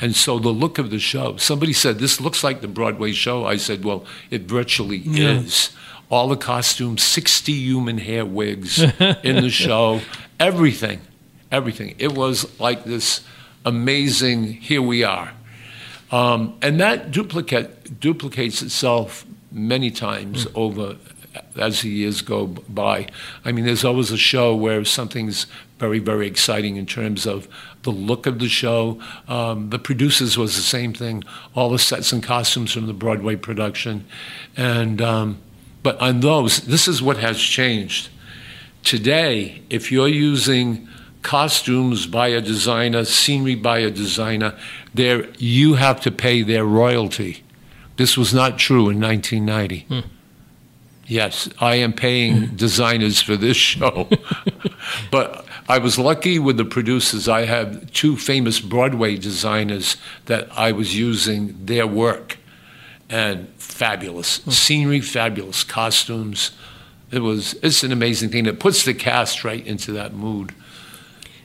[0.00, 3.44] And so the look of the show, somebody said, This looks like the Broadway show.
[3.46, 5.40] I said, Well, it virtually yeah.
[5.40, 5.70] is.
[6.10, 8.80] all the costumes, 60 human hair wigs
[9.22, 10.00] in the show,
[10.38, 11.00] everything,
[11.50, 11.94] everything.
[11.98, 13.22] It was like this
[13.64, 15.32] amazing, here we are.
[16.14, 20.52] Um, and that duplicate, duplicates itself many times mm.
[20.54, 20.96] over
[21.56, 23.08] as the years go by.
[23.44, 25.48] I mean, there's always a show where something's
[25.80, 27.48] very, very exciting in terms of
[27.82, 29.00] the look of the show.
[29.26, 31.24] Um, the producers was the same thing,
[31.56, 34.06] all the sets and costumes from the Broadway production.
[34.56, 35.38] And, um,
[35.82, 38.08] but on those, this is what has changed.
[38.84, 40.86] Today, if you're using
[41.22, 44.56] costumes by a designer, scenery by a designer,
[44.94, 47.42] there you have to pay their royalty.
[47.96, 49.86] This was not true in 1990.
[49.88, 50.08] Hmm.
[51.06, 54.08] Yes, I am paying designers for this show.
[55.10, 57.28] but I was lucky with the producers.
[57.28, 62.38] I have two famous Broadway designers that I was using their work.
[63.10, 64.38] And fabulous.
[64.38, 64.50] Hmm.
[64.50, 65.62] Scenery, fabulous.
[65.62, 66.52] Costumes.
[67.10, 68.46] It was it's an amazing thing.
[68.46, 70.54] It puts the cast right into that mood.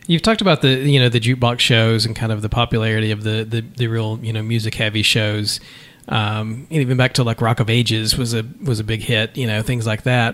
[0.09, 3.21] You've talked about the you know the jukebox shows and kind of the popularity of
[3.21, 5.59] the the, the real you know music heavy shows.
[6.07, 9.37] Um, even back to like Rock of Ages was a was a big hit.
[9.37, 10.33] You know things like that.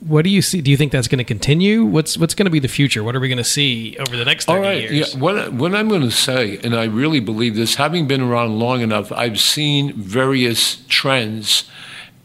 [0.00, 0.60] What do you see?
[0.60, 1.84] Do you think that's going to continue?
[1.84, 3.04] What's what's going to be the future?
[3.04, 4.82] What are we going to see over the next 30 All right.
[4.90, 5.14] years?
[5.14, 5.20] Yeah.
[5.20, 8.80] What, what I'm going to say, and I really believe this, having been around long
[8.80, 11.70] enough, I've seen various trends,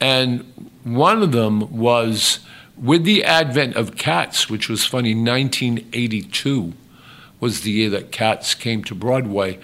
[0.02, 2.40] and one of them was
[2.82, 6.74] with the advent of Cats, which was funny, 1982
[7.40, 9.60] was the year that Cats came to Broadway.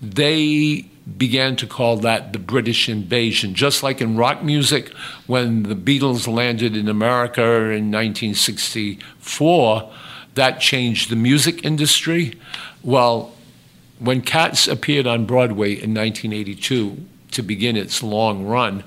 [0.00, 3.54] They began to call that the British invasion.
[3.54, 4.90] Just like in rock music,
[5.26, 9.92] when the Beatles landed in America in 1964,
[10.34, 12.34] that changed the music industry.
[12.82, 13.34] Well,
[13.98, 16.96] when Cats appeared on Broadway in 1982
[17.32, 18.84] to begin its long run,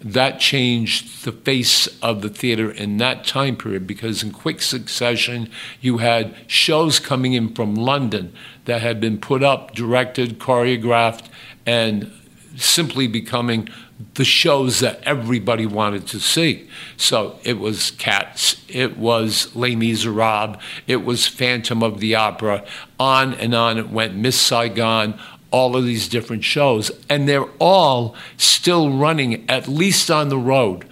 [0.00, 5.50] that changed the face of the theater in that time period because in quick succession
[5.80, 8.32] you had shows coming in from London
[8.66, 11.26] that had been put up, directed, choreographed,
[11.66, 12.12] and
[12.56, 13.68] simply becoming
[14.14, 16.68] the shows that everybody wanted to see.
[16.96, 22.64] So it was Cats, it was Les Miserables, it was Phantom of the Opera,
[23.00, 25.18] on and on it went, Miss Saigon,
[25.50, 30.86] all of these different shows, and they're all still running, at least on the road.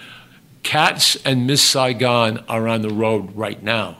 [0.62, 3.98] Cats and Miss Saigon are on the road right now.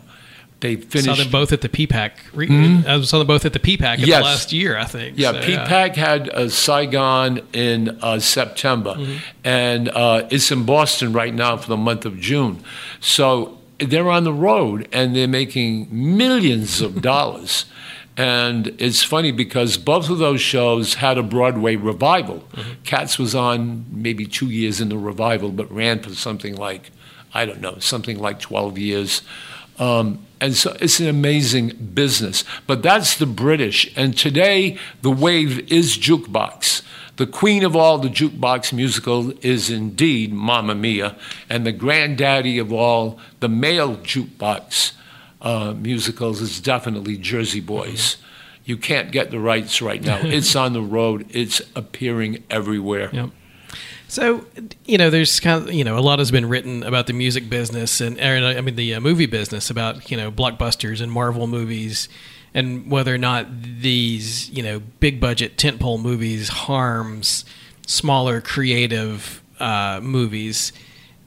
[0.61, 1.05] They finished.
[1.05, 2.13] Saw them both at the PPAC.
[2.33, 2.89] Mm-hmm.
[2.89, 4.23] I saw them both at the PPAC yes.
[4.23, 5.19] last year, I think.
[5.19, 6.05] Yeah, so, PPAC yeah.
[6.07, 9.19] had uh, Saigon in uh, September, mm-hmm.
[9.45, 12.65] and uh, it's in Boston right now for the month of June.
[13.01, 17.67] So they're on the road and they're making millions of dollars.
[18.17, 22.45] And it's funny because both of those shows had a Broadway revival.
[22.53, 22.83] Mm-hmm.
[22.85, 26.91] Cats was on maybe two years in the revival, but ran for something like,
[27.35, 29.23] I don't know, something like 12 years.
[29.79, 32.45] Um, and so it's an amazing business.
[32.67, 33.93] But that's the British.
[33.97, 36.83] And today, the wave is jukebox.
[37.17, 41.17] The queen of all the jukebox musical is indeed Mamma Mia,
[41.49, 44.93] and the granddaddy of all the male jukebox
[45.41, 48.17] uh, musicals is definitely Jersey Boys.
[48.65, 50.19] You can't get the rights right now.
[50.23, 51.27] it's on the road.
[51.31, 53.11] It's appearing everywhere.
[53.13, 53.31] Yep.
[54.09, 54.47] So,
[54.85, 57.51] you know, there's kind of, you know, a lot has been written about the music
[57.51, 62.09] business and, I mean, the uh, movie business about, you know, blockbusters and Marvel movies
[62.55, 67.45] and whether or not these, you know, big budget tentpole movies harms
[67.87, 70.73] smaller creative uh, movies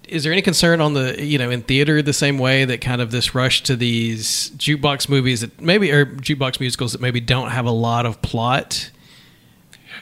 [0.09, 3.01] is there any concern on the you know in theater the same way that kind
[3.01, 7.49] of this rush to these jukebox movies that maybe or jukebox musicals that maybe don't
[7.49, 8.91] have a lot of plot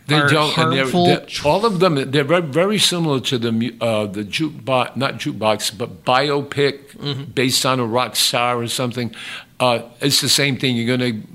[0.08, 1.06] they don't harmful?
[1.06, 5.78] They're, they're, all of them they're very similar to the uh, the jukebox not jukebox
[5.78, 7.24] but biopic mm-hmm.
[7.26, 9.14] based on a rock star or something
[9.60, 11.28] uh, it's the same thing you're going to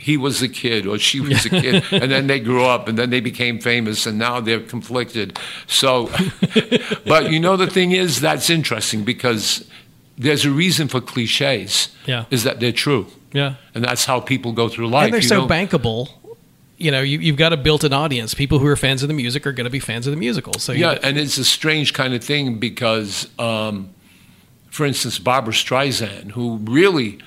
[0.00, 2.98] he was a kid or she was a kid and then they grew up and
[2.98, 6.06] then they became famous and now they're conflicted so
[7.06, 9.68] but you know the thing is that's interesting because
[10.16, 14.52] there's a reason for cliches yeah is that they're true yeah and that's how people
[14.52, 15.48] go through life and they're so know?
[15.48, 16.08] bankable
[16.80, 18.32] you know, you, have got a built-in audience.
[18.32, 20.54] People who are fans of the music are going to be fans of the musical.
[20.54, 23.90] So yeah, and it's a strange kind of thing because, um,
[24.70, 27.18] for instance, Barbra Streisand, who really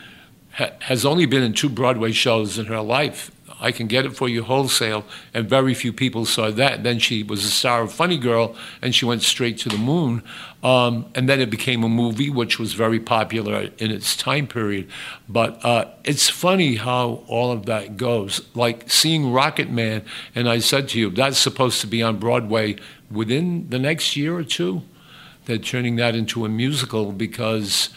[0.54, 3.32] ha- has only been in two Broadway shows in her life.
[3.60, 6.84] I can get it for you wholesale, and very few people saw that.
[6.84, 10.22] Then she was a star of Funny Girl, and she went straight to the moon.
[10.64, 14.90] Um, and then it became a movie, which was very popular in its time period.
[15.30, 18.42] But uh, it's funny how all of that goes.
[18.54, 20.04] Like seeing Rocketman,
[20.36, 22.76] and I said to you, that's supposed to be on Broadway
[23.10, 24.82] within the next year or two.
[25.46, 27.90] they're turning that into a musical because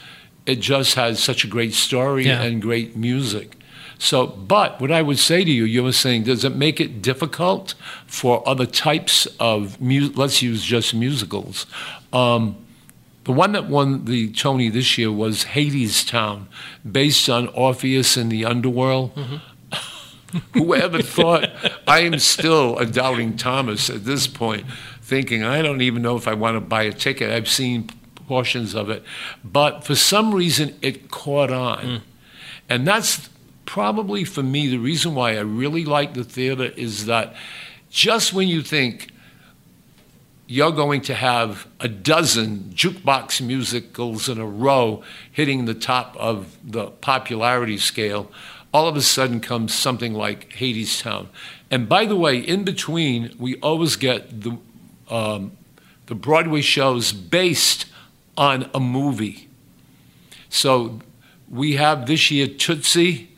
[0.46, 2.42] it just has such a great story Yeah.
[2.42, 3.56] and great music.
[3.98, 7.00] So, but what I would say to you, you were saying, does it make it
[7.00, 7.74] difficult
[8.06, 10.16] for other types of music?
[10.18, 11.64] let's use just musicals?
[12.12, 12.56] Um,
[13.24, 16.46] the one that won the Tony this year was Hadestown,
[16.90, 19.12] based on Orpheus in the underworld.
[20.52, 21.48] Whoever thought
[21.86, 24.66] I am still a doubting Thomas at this point,
[25.00, 27.30] thinking I don't even know if I want to buy a ticket.
[27.30, 27.88] I've seen
[28.26, 29.02] portions of it,
[29.44, 32.02] but for some reason it caught on,
[32.68, 33.28] and that's
[33.64, 37.34] probably for me the reason why I really like the theater is that
[37.90, 39.10] just when you think
[40.46, 45.02] you're going to have a dozen jukebox musicals in a row
[45.32, 48.30] hitting the top of the popularity scale,
[48.72, 51.26] all of a sudden comes something like Hadestown.
[51.70, 54.58] And by the way, in between, we always get the,
[55.10, 55.52] um,
[56.06, 57.86] the Broadway shows based
[58.36, 59.48] on a movie.
[60.48, 61.00] So
[61.48, 63.30] we have this year Tootsie.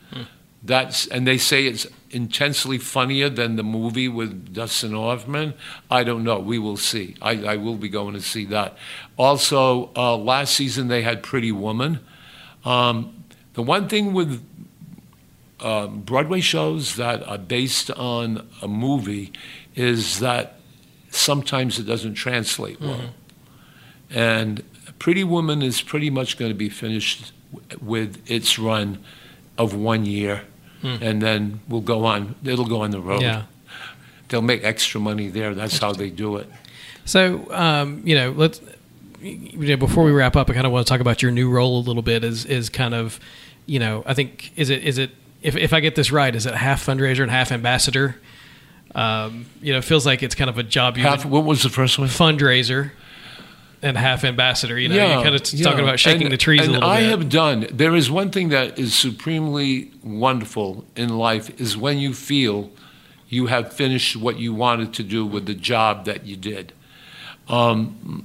[0.61, 5.55] That's and they say it's intensely funnier than the movie with Dustin Hoffman.
[5.91, 6.41] I don't know.
[6.41, 7.15] We will see.
[7.23, 8.77] I, I will be going to see that.
[9.17, 12.01] Also, uh, last season they had Pretty Woman.
[12.65, 13.25] Um,
[13.55, 14.45] the one thing with
[15.61, 19.33] um, Broadway shows that are based on a movie
[19.75, 20.61] is that
[21.11, 23.11] sometimes it doesn't translate well.
[24.11, 24.63] And
[24.99, 28.99] Pretty Woman is pretty much going to be finished w- with its run
[29.57, 30.43] of one year,
[30.83, 32.35] and then we'll go on.
[32.45, 33.23] It'll go on the road.
[33.23, 33.43] Yeah.
[34.29, 35.55] They'll make extra money there.
[35.55, 36.49] That's how they do it.
[37.05, 38.61] So, um, you know, let's
[39.21, 41.51] you know, before we wrap up, I kind of want to talk about your new
[41.51, 42.23] role a little bit.
[42.25, 43.19] Is is kind of,
[43.67, 45.11] you know, I think is it is it
[45.43, 48.17] if if I get this right, is it half fundraiser and half ambassador?
[48.95, 51.63] Um, you know, it feels like it's kind of a job you Half, what was
[51.63, 52.09] the first one?
[52.09, 52.93] fundraiser
[53.83, 54.79] and half ambassador.
[54.79, 56.89] You know, you're kind of t- talking about shaking And- the trees and a little
[56.89, 57.11] I bit.
[57.11, 57.67] have done.
[57.73, 62.71] There is one thing that is supremely wonderful in life is when you feel
[63.29, 66.73] you have finished what you wanted to do with the job that you did.
[67.49, 68.25] Um,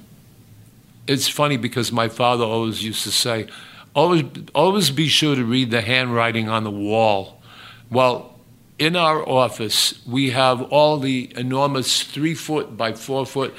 [1.07, 3.47] it's funny because my father always used to say,
[3.93, 4.23] "Always,
[4.55, 7.41] always be sure to read the handwriting on the wall."
[7.89, 8.39] Well,
[8.79, 13.53] in our office, we have all the enormous three foot by four foot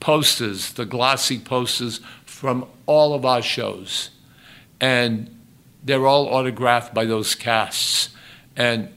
[0.00, 4.10] posters, the glossy posters from all of our shows.
[4.80, 5.36] And
[5.84, 8.10] they're all autographed by those casts.
[8.56, 8.88] And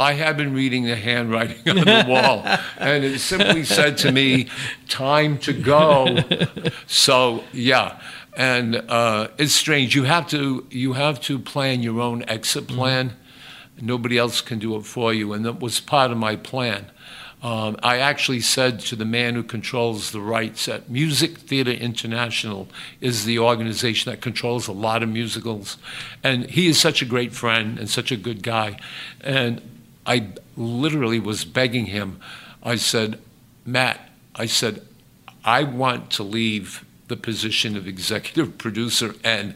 [0.00, 2.42] I have been reading the handwriting on the wall,
[2.78, 4.48] and it simply said to me,
[4.88, 6.18] "Time to go."
[6.86, 8.00] So yeah,
[8.34, 9.94] and uh, it's strange.
[9.94, 13.14] You have to you have to plan your own exit plan.
[13.78, 16.90] Nobody else can do it for you, and that was part of my plan.
[17.42, 22.68] Um, I actually said to the man who controls the rights at Music Theatre International
[23.00, 25.78] is the organization that controls a lot of musicals,
[26.22, 28.78] and he is such a great friend and such a good guy,
[29.22, 29.62] and
[30.04, 32.20] I literally was begging him.
[32.62, 33.18] I said,
[33.64, 34.86] Matt, I said,
[35.42, 39.54] I want to leave the position of executive producer and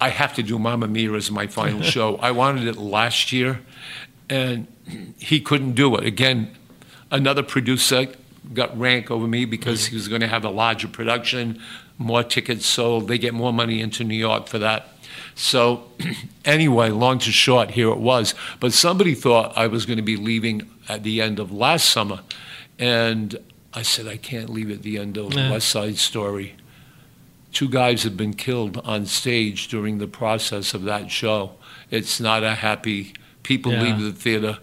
[0.00, 2.16] I have to do Mamma Mia as my final show.
[2.16, 3.60] I wanted it last year,
[4.30, 4.66] and
[5.18, 6.04] he couldn't do it.
[6.04, 6.54] Again,
[7.10, 8.06] another producer
[8.54, 11.60] got rank over me because he was going to have a larger production,
[11.98, 13.08] more tickets sold.
[13.08, 14.88] They get more money into New York for that.
[15.34, 15.84] So,
[16.44, 18.34] anyway, long to short, here it was.
[18.60, 22.20] But somebody thought I was going to be leaving at the end of last summer,
[22.78, 23.36] and
[23.74, 25.50] I said I can't leave at the end of Yeah.
[25.50, 26.54] West Side Story
[27.52, 31.52] two guys have been killed on stage during the process of that show.
[31.90, 33.14] It's not a happy.
[33.42, 33.82] People Yeah.
[33.82, 34.58] leave the theater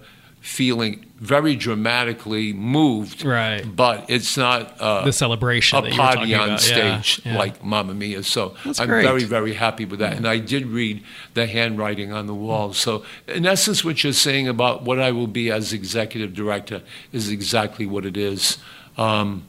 [0.46, 3.64] feeling very dramatically moved, Right.
[3.66, 6.70] But it's not uh, the celebration a that party on about.
[6.70, 7.38] Yeah, stage yeah.
[7.38, 8.22] like Mamma Mia.
[8.22, 9.04] So That's I'm great.
[9.04, 10.14] very, very happy with that.
[10.14, 12.74] And I did read the handwriting on the wall.
[12.74, 17.32] So in essence, what you're saying about what I will be as executive director is
[17.32, 18.60] exactly what it is.
[19.00, 19.46] Um,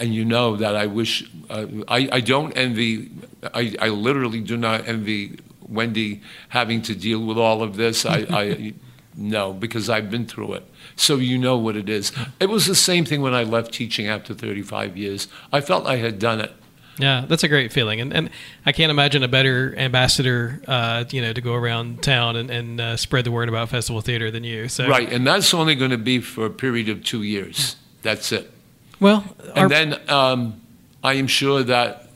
[0.00, 3.10] and you know that I wish uh, I, I don't envy
[3.54, 5.38] I, I literally do not envy
[5.68, 8.74] Wendy having to deal with all of this I, I
[9.16, 10.64] no because I've been through it.
[10.94, 12.12] So you know what it is.
[12.38, 15.28] It was the same thing when I left teaching after 35 years.
[15.52, 16.52] I felt I had done it.
[16.98, 18.30] Yeah, that's a great feeling, and and
[18.64, 22.80] I can't imagine a better ambassador, uh, you know, to go around town and, and
[22.80, 24.68] uh, spread the word about festival theater than you.
[24.68, 24.88] So.
[24.88, 27.76] Right and that's only going to be for a period of two years.
[28.02, 28.50] That's it.
[28.98, 30.60] Well, our, And then um,
[31.04, 32.06] I am sure that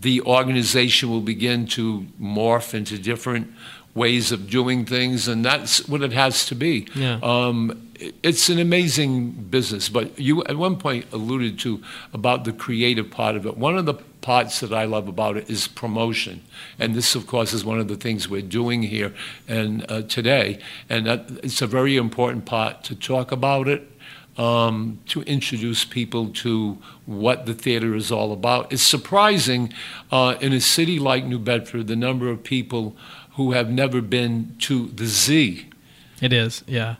[0.00, 3.52] the organization will begin to morph into different
[3.94, 6.86] ways of doing things, and that's what it has to be.
[6.94, 7.20] Yeah.
[7.22, 7.90] Um,
[8.22, 11.80] it's an amazing business, but you at one point alluded to
[12.12, 13.56] about the creative part of it.
[13.56, 16.42] One of the parts that I love about it is promotion,
[16.78, 19.14] and this, of course, is one of the things we're doing here
[19.46, 23.90] and uh, today, and that, it's a very important part to talk about it.
[24.36, 28.72] Um, to introduce people to what the theater is all about.
[28.72, 29.72] It's surprising
[30.10, 32.96] uh, in a city like New Bedford the number of people
[33.36, 35.68] who have never been to the Z.
[36.20, 36.96] It is, yeah.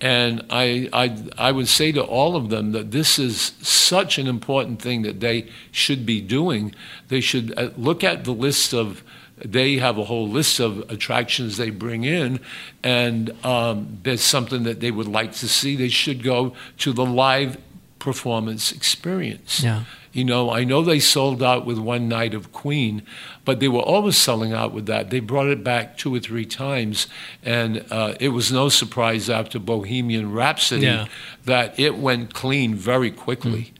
[0.00, 4.26] And I, I, I would say to all of them that this is such an
[4.26, 6.74] important thing that they should be doing.
[7.08, 9.02] They should uh, look at the list of,
[9.38, 12.40] they have a whole list of attractions they bring in,
[12.82, 15.76] and um, there's something that they would like to see.
[15.76, 17.56] They should go to the live
[17.98, 19.62] performance experience.
[19.62, 19.84] Yeah.
[20.12, 23.02] You know, I know they sold out with one night of Queen,
[23.44, 25.10] but they were always selling out with that.
[25.10, 27.06] They brought it back two or three times,
[27.44, 31.06] and uh, it was no surprise after Bohemian Rhapsody Yeah.
[31.44, 33.72] that it went clean very quickly.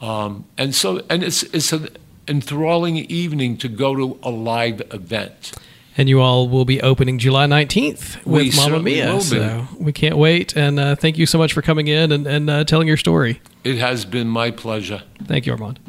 [0.00, 1.88] Um, and so, and it's it's an
[2.28, 5.52] enthralling evening to go to a live event.
[5.96, 9.06] And you all will be opening July 19th We with Mamma certainly Mia.
[9.08, 9.22] will be.
[9.24, 10.54] So we can't wait.
[10.56, 13.40] And uh, thank you so much for coming in and, and uh, telling your story.
[13.64, 15.02] It has been my pleasure.
[15.24, 15.80] Thank you, Armand.